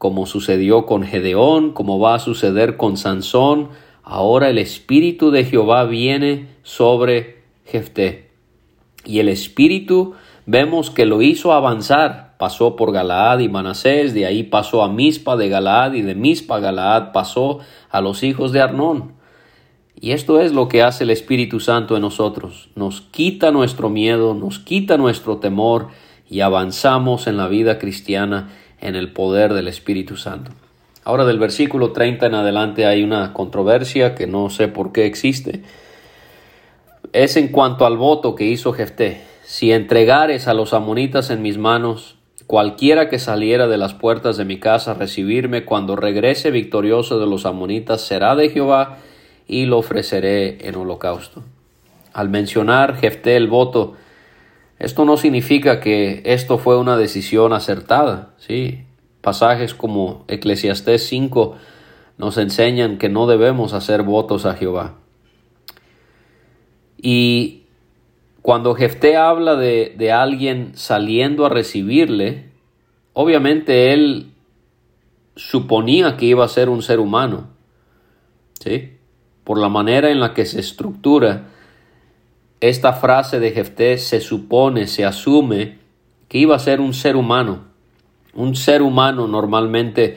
como 0.02 0.26
sucedió 0.26 0.84
con 0.84 1.04
Gedeón, 1.04 1.70
como 1.70 2.00
va 2.00 2.16
a 2.16 2.18
suceder 2.18 2.76
con 2.76 2.96
Sansón. 2.96 3.68
Ahora 4.02 4.50
el 4.50 4.58
espíritu 4.58 5.30
de 5.30 5.44
Jehová 5.44 5.84
viene 5.84 6.48
sobre 6.64 7.44
Jefté. 7.64 8.32
Y 9.04 9.20
el 9.20 9.28
espíritu 9.28 10.14
vemos 10.44 10.90
que 10.90 11.06
lo 11.06 11.22
hizo 11.22 11.52
avanzar. 11.52 12.34
Pasó 12.36 12.74
por 12.74 12.90
Galaad 12.90 13.38
y 13.38 13.48
Manasés, 13.48 14.12
de 14.12 14.26
ahí 14.26 14.42
pasó 14.42 14.82
a 14.82 14.88
Mispa 14.88 15.36
de 15.36 15.48
Galaad 15.48 15.92
y 15.92 16.02
de 16.02 16.16
Mispa 16.16 16.58
Galaad 16.58 17.12
pasó 17.12 17.60
a 17.88 18.00
los 18.00 18.24
hijos 18.24 18.50
de 18.50 18.60
Arnón. 18.60 19.12
Y 19.94 20.10
esto 20.10 20.40
es 20.40 20.52
lo 20.52 20.66
que 20.66 20.82
hace 20.82 21.04
el 21.04 21.10
Espíritu 21.10 21.60
Santo 21.60 21.94
en 21.94 22.02
nosotros. 22.02 22.70
Nos 22.74 23.02
quita 23.02 23.52
nuestro 23.52 23.88
miedo, 23.88 24.34
nos 24.34 24.58
quita 24.58 24.96
nuestro 24.96 25.36
temor 25.36 25.90
y 26.28 26.40
avanzamos 26.40 27.28
en 27.28 27.36
la 27.36 27.46
vida 27.46 27.78
cristiana 27.78 28.48
en 28.82 28.96
el 28.96 29.12
poder 29.12 29.54
del 29.54 29.68
Espíritu 29.68 30.16
Santo. 30.16 30.50
Ahora 31.04 31.24
del 31.24 31.38
versículo 31.38 31.92
30 31.92 32.26
en 32.26 32.34
adelante 32.34 32.86
hay 32.86 33.02
una 33.02 33.32
controversia 33.32 34.14
que 34.14 34.26
no 34.26 34.50
sé 34.50 34.68
por 34.68 34.92
qué 34.92 35.06
existe, 35.06 35.62
es 37.12 37.36
en 37.36 37.48
cuanto 37.48 37.86
al 37.86 37.96
voto 37.96 38.34
que 38.34 38.44
hizo 38.44 38.72
Jefté. 38.72 39.20
Si 39.44 39.72
entregares 39.72 40.48
a 40.48 40.54
los 40.54 40.72
amonitas 40.72 41.30
en 41.30 41.42
mis 41.42 41.58
manos, 41.58 42.16
cualquiera 42.46 43.08
que 43.08 43.18
saliera 43.18 43.66
de 43.66 43.76
las 43.76 43.94
puertas 43.94 44.36
de 44.36 44.44
mi 44.44 44.58
casa 44.58 44.92
a 44.92 44.94
recibirme 44.94 45.64
cuando 45.64 45.96
regrese 45.96 46.50
victorioso 46.50 47.18
de 47.18 47.26
los 47.26 47.44
amonitas 47.46 48.00
será 48.00 48.34
de 48.36 48.50
Jehová 48.50 48.98
y 49.48 49.66
lo 49.66 49.78
ofreceré 49.78 50.68
en 50.68 50.76
holocausto. 50.76 51.42
Al 52.12 52.28
mencionar 52.28 52.96
Jefté 52.96 53.36
el 53.36 53.48
voto, 53.48 53.94
esto 54.82 55.04
no 55.04 55.16
significa 55.16 55.78
que 55.78 56.22
esto 56.24 56.58
fue 56.58 56.76
una 56.76 56.96
decisión 56.96 57.52
acertada, 57.52 58.34
¿sí? 58.36 58.80
Pasajes 59.20 59.74
como 59.74 60.24
Eclesiastés 60.26 61.06
5 61.06 61.56
nos 62.18 62.36
enseñan 62.36 62.98
que 62.98 63.08
no 63.08 63.28
debemos 63.28 63.74
hacer 63.74 64.02
votos 64.02 64.44
a 64.44 64.54
Jehová. 64.54 64.96
Y 67.00 67.62
cuando 68.42 68.74
Jefté 68.74 69.16
habla 69.16 69.54
de, 69.54 69.94
de 69.96 70.10
alguien 70.10 70.72
saliendo 70.74 71.46
a 71.46 71.48
recibirle, 71.48 72.50
obviamente 73.12 73.92
él 73.92 74.32
suponía 75.36 76.16
que 76.16 76.26
iba 76.26 76.44
a 76.44 76.48
ser 76.48 76.68
un 76.68 76.82
ser 76.82 76.98
humano, 76.98 77.50
¿sí? 78.58 78.98
Por 79.44 79.60
la 79.60 79.68
manera 79.68 80.10
en 80.10 80.18
la 80.18 80.34
que 80.34 80.44
se 80.44 80.58
estructura 80.58 81.52
esta 82.62 82.92
frase 82.92 83.40
de 83.40 83.50
Jefté 83.50 83.98
se 83.98 84.20
supone, 84.20 84.86
se 84.86 85.04
asume 85.04 85.78
que 86.28 86.38
iba 86.38 86.54
a 86.54 86.60
ser 86.60 86.80
un 86.80 86.94
ser 86.94 87.16
humano. 87.16 87.64
Un 88.34 88.54
ser 88.54 88.82
humano 88.82 89.26
normalmente 89.26 90.16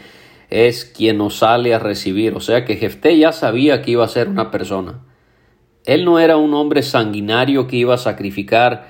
es 0.51 0.85
quien 0.85 1.17
nos 1.17 1.39
sale 1.39 1.73
a 1.73 1.79
recibir. 1.79 2.35
O 2.35 2.39
sea 2.39 2.63
que 2.63 2.75
Jefté 2.75 3.17
ya 3.17 3.31
sabía 3.31 3.81
que 3.81 3.91
iba 3.91 4.05
a 4.05 4.09
ser 4.09 4.29
una 4.29 4.51
persona. 4.51 5.01
Él 5.85 6.05
no 6.05 6.19
era 6.19 6.37
un 6.37 6.53
hombre 6.53 6.83
sanguinario 6.83 7.65
que 7.65 7.77
iba 7.77 7.95
a 7.95 7.97
sacrificar 7.97 8.89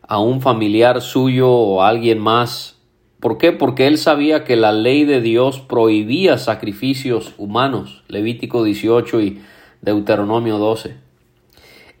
a 0.00 0.18
un 0.18 0.40
familiar 0.40 1.02
suyo 1.02 1.50
o 1.50 1.82
a 1.82 1.88
alguien 1.88 2.18
más. 2.18 2.78
¿Por 3.20 3.36
qué? 3.36 3.52
Porque 3.52 3.88
él 3.88 3.98
sabía 3.98 4.42
que 4.42 4.56
la 4.56 4.72
ley 4.72 5.04
de 5.04 5.20
Dios 5.20 5.60
prohibía 5.60 6.38
sacrificios 6.38 7.34
humanos. 7.36 8.04
Levítico 8.08 8.64
18 8.64 9.20
y 9.20 9.42
Deuteronomio 9.82 10.56
12. 10.56 10.96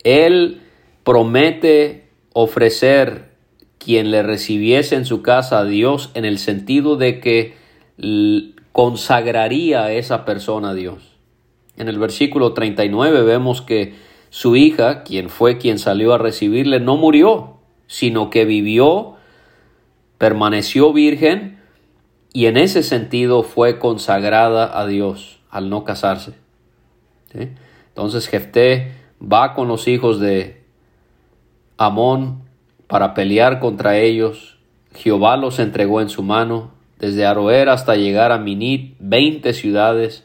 Él 0.02 0.62
promete 1.06 2.08
ofrecer 2.32 3.30
quien 3.78 4.10
le 4.10 4.24
recibiese 4.24 4.96
en 4.96 5.04
su 5.04 5.22
casa 5.22 5.60
a 5.60 5.64
Dios 5.64 6.10
en 6.14 6.24
el 6.24 6.38
sentido 6.38 6.96
de 6.96 7.20
que 7.20 7.54
consagraría 8.72 9.84
a 9.84 9.92
esa 9.92 10.24
persona 10.24 10.70
a 10.70 10.74
Dios. 10.74 11.16
En 11.76 11.86
el 11.86 12.00
versículo 12.00 12.54
39 12.54 13.22
vemos 13.22 13.62
que 13.62 13.94
su 14.30 14.56
hija, 14.56 15.04
quien 15.04 15.30
fue 15.30 15.58
quien 15.58 15.78
salió 15.78 16.12
a 16.12 16.18
recibirle, 16.18 16.80
no 16.80 16.96
murió, 16.96 17.58
sino 17.86 18.28
que 18.28 18.44
vivió, 18.44 19.14
permaneció 20.18 20.92
virgen 20.92 21.60
y 22.32 22.46
en 22.46 22.56
ese 22.56 22.82
sentido 22.82 23.44
fue 23.44 23.78
consagrada 23.78 24.76
a 24.76 24.88
Dios 24.88 25.38
al 25.50 25.70
no 25.70 25.84
casarse. 25.84 26.32
Entonces 27.90 28.26
Jefté 28.26 28.90
va 29.22 29.54
con 29.54 29.68
los 29.68 29.86
hijos 29.86 30.18
de 30.18 30.65
Amón 31.78 32.42
para 32.86 33.12
pelear 33.14 33.60
contra 33.60 33.98
ellos. 33.98 34.56
Jehová 34.94 35.36
los 35.36 35.58
entregó 35.58 36.00
en 36.00 36.08
su 36.08 36.22
mano, 36.22 36.70
desde 36.98 37.26
Aroer 37.26 37.68
hasta 37.68 37.96
llegar 37.96 38.32
a 38.32 38.38
Minit, 38.38 38.96
veinte 38.98 39.52
ciudades, 39.52 40.24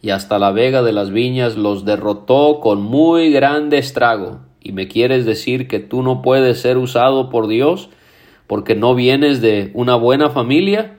y 0.00 0.10
hasta 0.10 0.38
la 0.38 0.52
vega 0.52 0.82
de 0.82 0.92
las 0.92 1.10
viñas 1.10 1.56
los 1.56 1.84
derrotó 1.84 2.60
con 2.60 2.82
muy 2.82 3.32
grande 3.32 3.78
estrago. 3.78 4.40
¿Y 4.60 4.72
me 4.72 4.86
quieres 4.86 5.26
decir 5.26 5.66
que 5.66 5.80
tú 5.80 6.02
no 6.02 6.22
puedes 6.22 6.60
ser 6.60 6.78
usado 6.78 7.30
por 7.30 7.48
Dios 7.48 7.88
porque 8.46 8.76
no 8.76 8.94
vienes 8.94 9.40
de 9.40 9.72
una 9.74 9.96
buena 9.96 10.30
familia? 10.30 10.98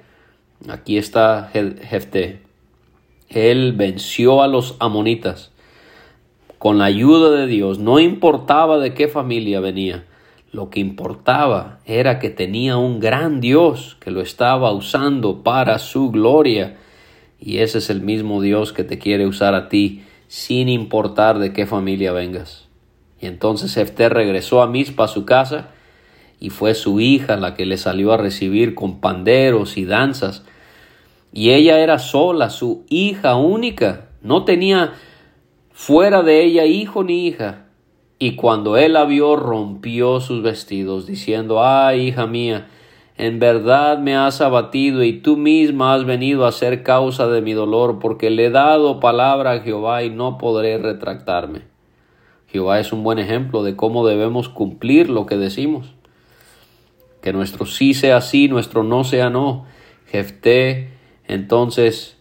Aquí 0.67 0.97
está 0.97 1.49
Jefté. 1.53 2.41
Él 3.29 3.73
venció 3.73 4.41
a 4.41 4.47
los 4.47 4.75
amonitas 4.79 5.52
con 6.63 6.77
la 6.77 6.85
ayuda 6.85 7.31
de 7.31 7.45
Dios, 7.45 7.79
no 7.79 7.99
importaba 7.99 8.79
de 8.79 8.93
qué 8.93 9.09
familia 9.09 9.59
venía, 9.59 10.05
lo 10.53 10.69
que 10.69 10.79
importaba 10.79 11.79
era 11.85 12.19
que 12.19 12.29
tenía 12.29 12.77
un 12.77 13.01
gran 13.01 13.41
Dios 13.41 13.97
que 13.99 14.11
lo 14.11 14.21
estaba 14.21 14.71
usando 14.71 15.43
para 15.43 15.77
su 15.77 16.09
gloria. 16.09 16.77
Y 17.37 17.57
ese 17.57 17.79
es 17.79 17.89
el 17.89 17.99
mismo 17.99 18.41
Dios 18.41 18.71
que 18.71 18.85
te 18.85 18.97
quiere 18.97 19.27
usar 19.27 19.55
a 19.55 19.67
ti, 19.67 20.03
sin 20.29 20.69
importar 20.69 21.37
de 21.37 21.51
qué 21.51 21.65
familia 21.65 22.13
vengas. 22.13 22.69
Y 23.19 23.25
entonces 23.25 23.73
Jefté 23.73 24.07
regresó 24.07 24.61
a 24.61 24.67
Mispa 24.67 25.03
a 25.03 25.09
su 25.09 25.25
casa, 25.25 25.67
y 26.39 26.49
fue 26.49 26.75
su 26.75 27.01
hija 27.01 27.35
la 27.35 27.55
que 27.55 27.65
le 27.65 27.75
salió 27.75 28.13
a 28.13 28.17
recibir 28.17 28.73
con 28.73 29.01
panderos 29.01 29.75
y 29.75 29.83
danzas. 29.83 30.45
Y 31.33 31.49
ella 31.49 31.79
era 31.79 31.99
sola, 31.99 32.49
su 32.49 32.85
hija 32.87 33.35
única, 33.35 34.05
no 34.21 34.45
tenía 34.45 34.93
fuera 35.73 36.23
de 36.23 36.43
ella 36.43 36.65
hijo 36.65 37.03
ni 37.03 37.27
hija. 37.27 37.65
Y 38.19 38.35
cuando 38.35 38.77
él 38.77 38.93
la 38.93 39.03
vio, 39.03 39.35
rompió 39.35 40.21
sus 40.21 40.41
vestidos, 40.41 41.05
diciendo, 41.05 41.61
ay, 41.61 42.07
hija 42.07 42.25
mía, 42.25 42.67
en 43.17 43.39
verdad 43.39 43.99
me 43.99 44.15
has 44.15 44.39
abatido 44.39 45.03
y 45.03 45.19
tú 45.19 45.35
misma 45.35 45.93
has 45.93 46.05
venido 46.05 46.45
a 46.45 46.51
ser 46.51 46.83
causa 46.83 47.27
de 47.27 47.41
mi 47.41 47.53
dolor, 47.53 47.99
porque 47.99 48.29
le 48.29 48.45
he 48.45 48.49
dado 48.49 48.99
palabra 48.99 49.51
a 49.51 49.59
Jehová 49.59 50.03
y 50.03 50.09
no 50.09 50.37
podré 50.37 50.77
retractarme. 50.77 51.61
Jehová 52.47 52.79
es 52.79 52.93
un 52.93 53.03
buen 53.03 53.19
ejemplo 53.19 53.63
de 53.63 53.75
cómo 53.75 54.07
debemos 54.07 54.47
cumplir 54.47 55.09
lo 55.09 55.25
que 55.25 55.37
decimos. 55.37 55.93
Que 57.21 57.33
nuestro 57.33 57.65
sí 57.65 57.93
sea 57.93 58.21
sí, 58.21 58.47
nuestro 58.47 58.83
no 58.83 59.03
sea 59.03 59.29
no. 59.29 59.65
Jefté 60.07 60.91
entonces 61.27 62.17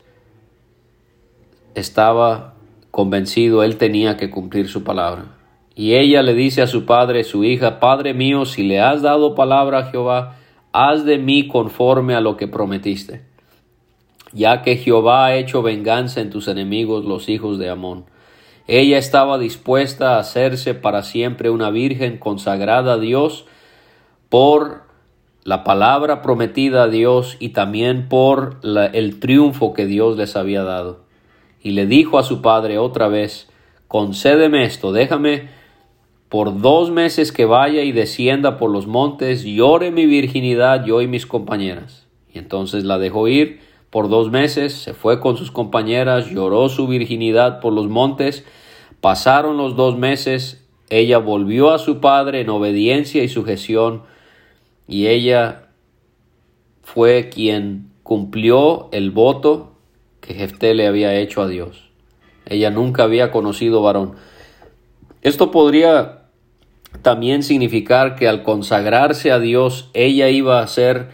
estaba 1.75 2.52
Convencido, 2.92 3.62
él 3.62 3.78
tenía 3.78 4.18
que 4.18 4.28
cumplir 4.28 4.68
su 4.68 4.85
palabra. 4.85 5.24
Y 5.74 5.94
ella 5.94 6.20
le 6.20 6.35
dice 6.35 6.61
a 6.61 6.66
su 6.66 6.85
padre, 6.85 7.24
su 7.24 7.42
hija, 7.42 7.81
Padre 7.81 8.12
mío, 8.12 8.44
si 8.44 8.64
le 8.64 8.81
has 8.81 9.00
dado 9.00 9.35
palabra 9.35 9.78
a 9.78 9.85
Jehová, 9.90 10.37
haz 10.72 11.07
de 11.07 11.16
mí 11.16 11.48
conforme 11.48 12.14
a 12.14 12.20
lo 12.20 12.37
que 12.37 12.48
prometiste, 12.48 13.22
ya 14.35 14.61
que 14.61 14.76
Jehová 14.76 15.24
ha 15.24 15.37
hecho 15.37 15.62
venganza 15.62 16.20
en 16.20 16.28
tus 16.28 16.48
enemigos, 16.48 17.07
los 17.07 17.31
hijos 17.31 17.59
de 17.59 17.70
Amón. 17.70 18.05
Ella 18.66 18.98
estaba 18.98 19.38
dispuesta 19.38 20.16
a 20.16 20.18
hacerse 20.18 20.74
para 20.74 21.02
siempre 21.02 21.48
una 21.48 21.70
virgen 21.70 22.18
consagrada 22.18 22.92
a 22.92 22.98
Dios 22.98 23.46
por 24.28 24.83
la 25.44 25.64
palabra 25.64 26.20
prometida 26.20 26.83
a 26.83 26.88
Dios 26.88 27.38
y 27.40 27.48
también 27.48 28.11
por 28.11 28.61
el 28.92 29.18
triunfo 29.18 29.72
que 29.72 29.87
Dios 29.87 30.18
les 30.18 30.37
había 30.37 30.62
dado 30.62 31.11
y 31.62 31.70
le 31.70 31.87
dijo 31.87 32.18
a 32.18 32.22
su 32.25 32.42
padre 32.42 32.79
otra 32.79 33.09
vez, 33.09 33.48
concédeme 33.88 34.64
esto, 34.64 34.92
déjame 34.92 35.48
por 36.29 36.61
dos 36.61 36.90
meses 36.90 37.31
que 37.31 37.44
vaya 37.44 37.83
y 37.83 37.92
descienda 37.92 38.57
por 38.57 38.70
los 38.70 38.87
montes, 38.87 39.44
llore 39.44 39.90
mi 39.90 40.07
virginidad 40.07 40.85
yo 40.85 41.03
y 41.03 41.07
mis 41.07 41.27
compañeras. 41.27 42.07
Y 42.33 42.38
entonces 42.38 42.85
la 42.85 42.98
dejó 42.98 43.29
ir 43.29 43.61
por 43.90 44.09
dos 44.09 44.31
meses, 44.31 44.72
se 44.72 44.94
fue 44.94 45.20
con 45.20 45.37
sus 45.37 45.51
compañeras, 45.51 46.31
lloró 46.31 46.70
su 46.70 46.87
virginidad 46.87 47.61
por 47.61 47.75
los 47.75 47.88
montes, 47.88 48.46
pasaron 49.03 49.59
los 49.59 49.77
dos 49.77 49.98
meses, 49.98 50.66
ella 50.88 51.18
volvió 51.18 51.70
a 51.70 51.79
su 51.79 52.01
padre 52.01 52.40
en 52.40 52.48
obediencia 52.48 53.22
y 53.22 53.29
sujeción, 53.29 54.03
y 54.88 55.09
ella 55.09 55.68
fue 56.83 57.29
quien 57.29 57.90
cumplió 58.03 58.88
el 58.92 59.11
voto 59.11 59.71
que 60.22 60.32
Jefté 60.32 60.73
le 60.73 60.87
había 60.87 61.14
hecho 61.16 61.42
a 61.42 61.48
Dios. 61.48 61.90
Ella 62.46 62.70
nunca 62.70 63.02
había 63.02 63.31
conocido 63.31 63.83
varón. 63.83 64.14
Esto 65.20 65.50
podría 65.50 66.23
también 67.02 67.42
significar 67.42 68.14
que 68.14 68.29
al 68.29 68.42
consagrarse 68.42 69.33
a 69.33 69.38
Dios, 69.38 69.90
ella 69.92 70.29
iba 70.29 70.60
a 70.60 70.66
ser 70.66 71.08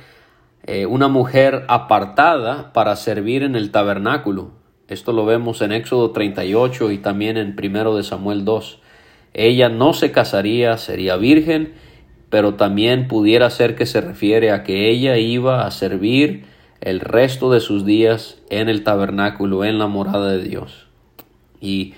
eh, 0.64 0.86
una 0.86 1.08
mujer 1.08 1.64
apartada 1.68 2.72
para 2.72 2.94
servir 2.96 3.42
en 3.42 3.56
el 3.56 3.70
tabernáculo. 3.70 4.52
Esto 4.88 5.12
lo 5.12 5.24
vemos 5.24 5.62
en 5.62 5.72
Éxodo 5.72 6.10
38 6.12 6.90
y 6.92 6.98
también 6.98 7.36
en 7.36 7.56
1 7.58 7.96
de 7.96 8.02
Samuel 8.02 8.44
2. 8.44 8.80
Ella 9.34 9.68
no 9.68 9.92
se 9.92 10.12
casaría, 10.12 10.76
sería 10.78 11.16
virgen, 11.16 11.74
pero 12.30 12.54
también 12.54 13.08
pudiera 13.08 13.48
ser 13.50 13.76
que 13.76 13.86
se 13.86 14.00
refiere 14.00 14.50
a 14.50 14.64
que 14.64 14.90
ella 14.90 15.16
iba 15.16 15.66
a 15.66 15.70
servir 15.70 16.44
el 16.80 17.00
resto 17.00 17.50
de 17.50 17.60
sus 17.60 17.84
días 17.84 18.38
en 18.50 18.68
el 18.68 18.84
tabernáculo, 18.84 19.64
en 19.64 19.78
la 19.78 19.86
morada 19.86 20.32
de 20.32 20.42
Dios. 20.42 20.86
Y 21.60 21.94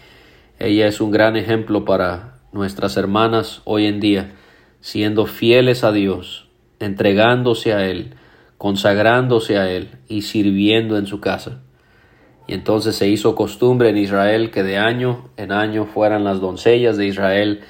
ella 0.58 0.86
es 0.86 1.00
un 1.00 1.10
gran 1.10 1.36
ejemplo 1.36 1.84
para 1.84 2.38
nuestras 2.52 2.96
hermanas 2.96 3.62
hoy 3.64 3.86
en 3.86 4.00
día, 4.00 4.32
siendo 4.80 5.26
fieles 5.26 5.84
a 5.84 5.92
Dios, 5.92 6.48
entregándose 6.78 7.74
a 7.74 7.86
Él, 7.86 8.14
consagrándose 8.58 9.58
a 9.58 9.70
Él 9.70 9.98
y 10.08 10.22
sirviendo 10.22 10.96
en 10.96 11.06
su 11.06 11.20
casa. 11.20 11.60
Y 12.46 12.54
entonces 12.54 12.96
se 12.96 13.06
hizo 13.08 13.36
costumbre 13.36 13.90
en 13.90 13.96
Israel 13.96 14.50
que 14.50 14.62
de 14.62 14.76
año 14.76 15.30
en 15.36 15.52
año 15.52 15.86
fueran 15.86 16.24
las 16.24 16.40
doncellas 16.40 16.96
de 16.96 17.06
Israel 17.06 17.60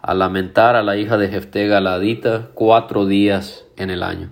a 0.00 0.14
lamentar 0.14 0.76
a 0.76 0.82
la 0.82 0.96
hija 0.96 1.16
de 1.16 1.28
Jefté 1.28 1.66
Galadita 1.66 2.50
cuatro 2.54 3.06
días 3.06 3.64
en 3.76 3.90
el 3.90 4.02
año. 4.02 4.30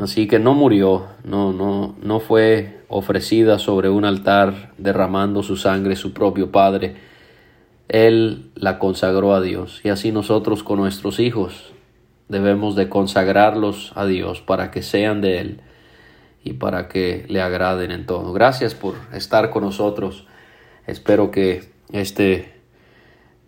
Así 0.00 0.26
que 0.26 0.38
no 0.38 0.54
murió, 0.54 1.06
no, 1.22 1.52
no, 1.52 1.94
no 2.00 2.20
fue 2.20 2.80
ofrecida 2.88 3.58
sobre 3.58 3.90
un 3.90 4.04
altar 4.04 4.72
derramando 4.78 5.42
su 5.42 5.56
sangre 5.56 5.96
su 5.96 6.12
propio 6.12 6.50
padre. 6.50 6.96
Él 7.88 8.50
la 8.54 8.78
consagró 8.78 9.34
a 9.34 9.42
Dios 9.42 9.80
y 9.84 9.90
así 9.90 10.12
nosotros 10.12 10.62
con 10.62 10.78
nuestros 10.78 11.18
hijos 11.20 11.72
debemos 12.28 12.74
de 12.74 12.88
consagrarlos 12.88 13.92
a 13.94 14.06
Dios 14.06 14.40
para 14.40 14.70
que 14.70 14.82
sean 14.82 15.20
de 15.20 15.40
Él 15.40 15.60
y 16.42 16.54
para 16.54 16.88
que 16.88 17.26
le 17.28 17.42
agraden 17.42 17.90
en 17.90 18.06
todo. 18.06 18.32
Gracias 18.32 18.74
por 18.74 18.94
estar 19.12 19.50
con 19.50 19.62
nosotros. 19.62 20.26
Espero 20.86 21.30
que 21.30 21.70
este 21.92 22.52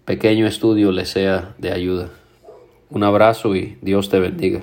pequeño 0.05 0.47
estudio 0.47 0.93
les 0.93 1.09
sea 1.09 1.55
de 1.59 1.73
ayuda. 1.73 2.11
Un 2.91 3.03
abrazo 3.03 3.57
y 3.57 3.79
Dios 3.81 4.11
te 4.11 4.21
bendiga. 4.21 4.63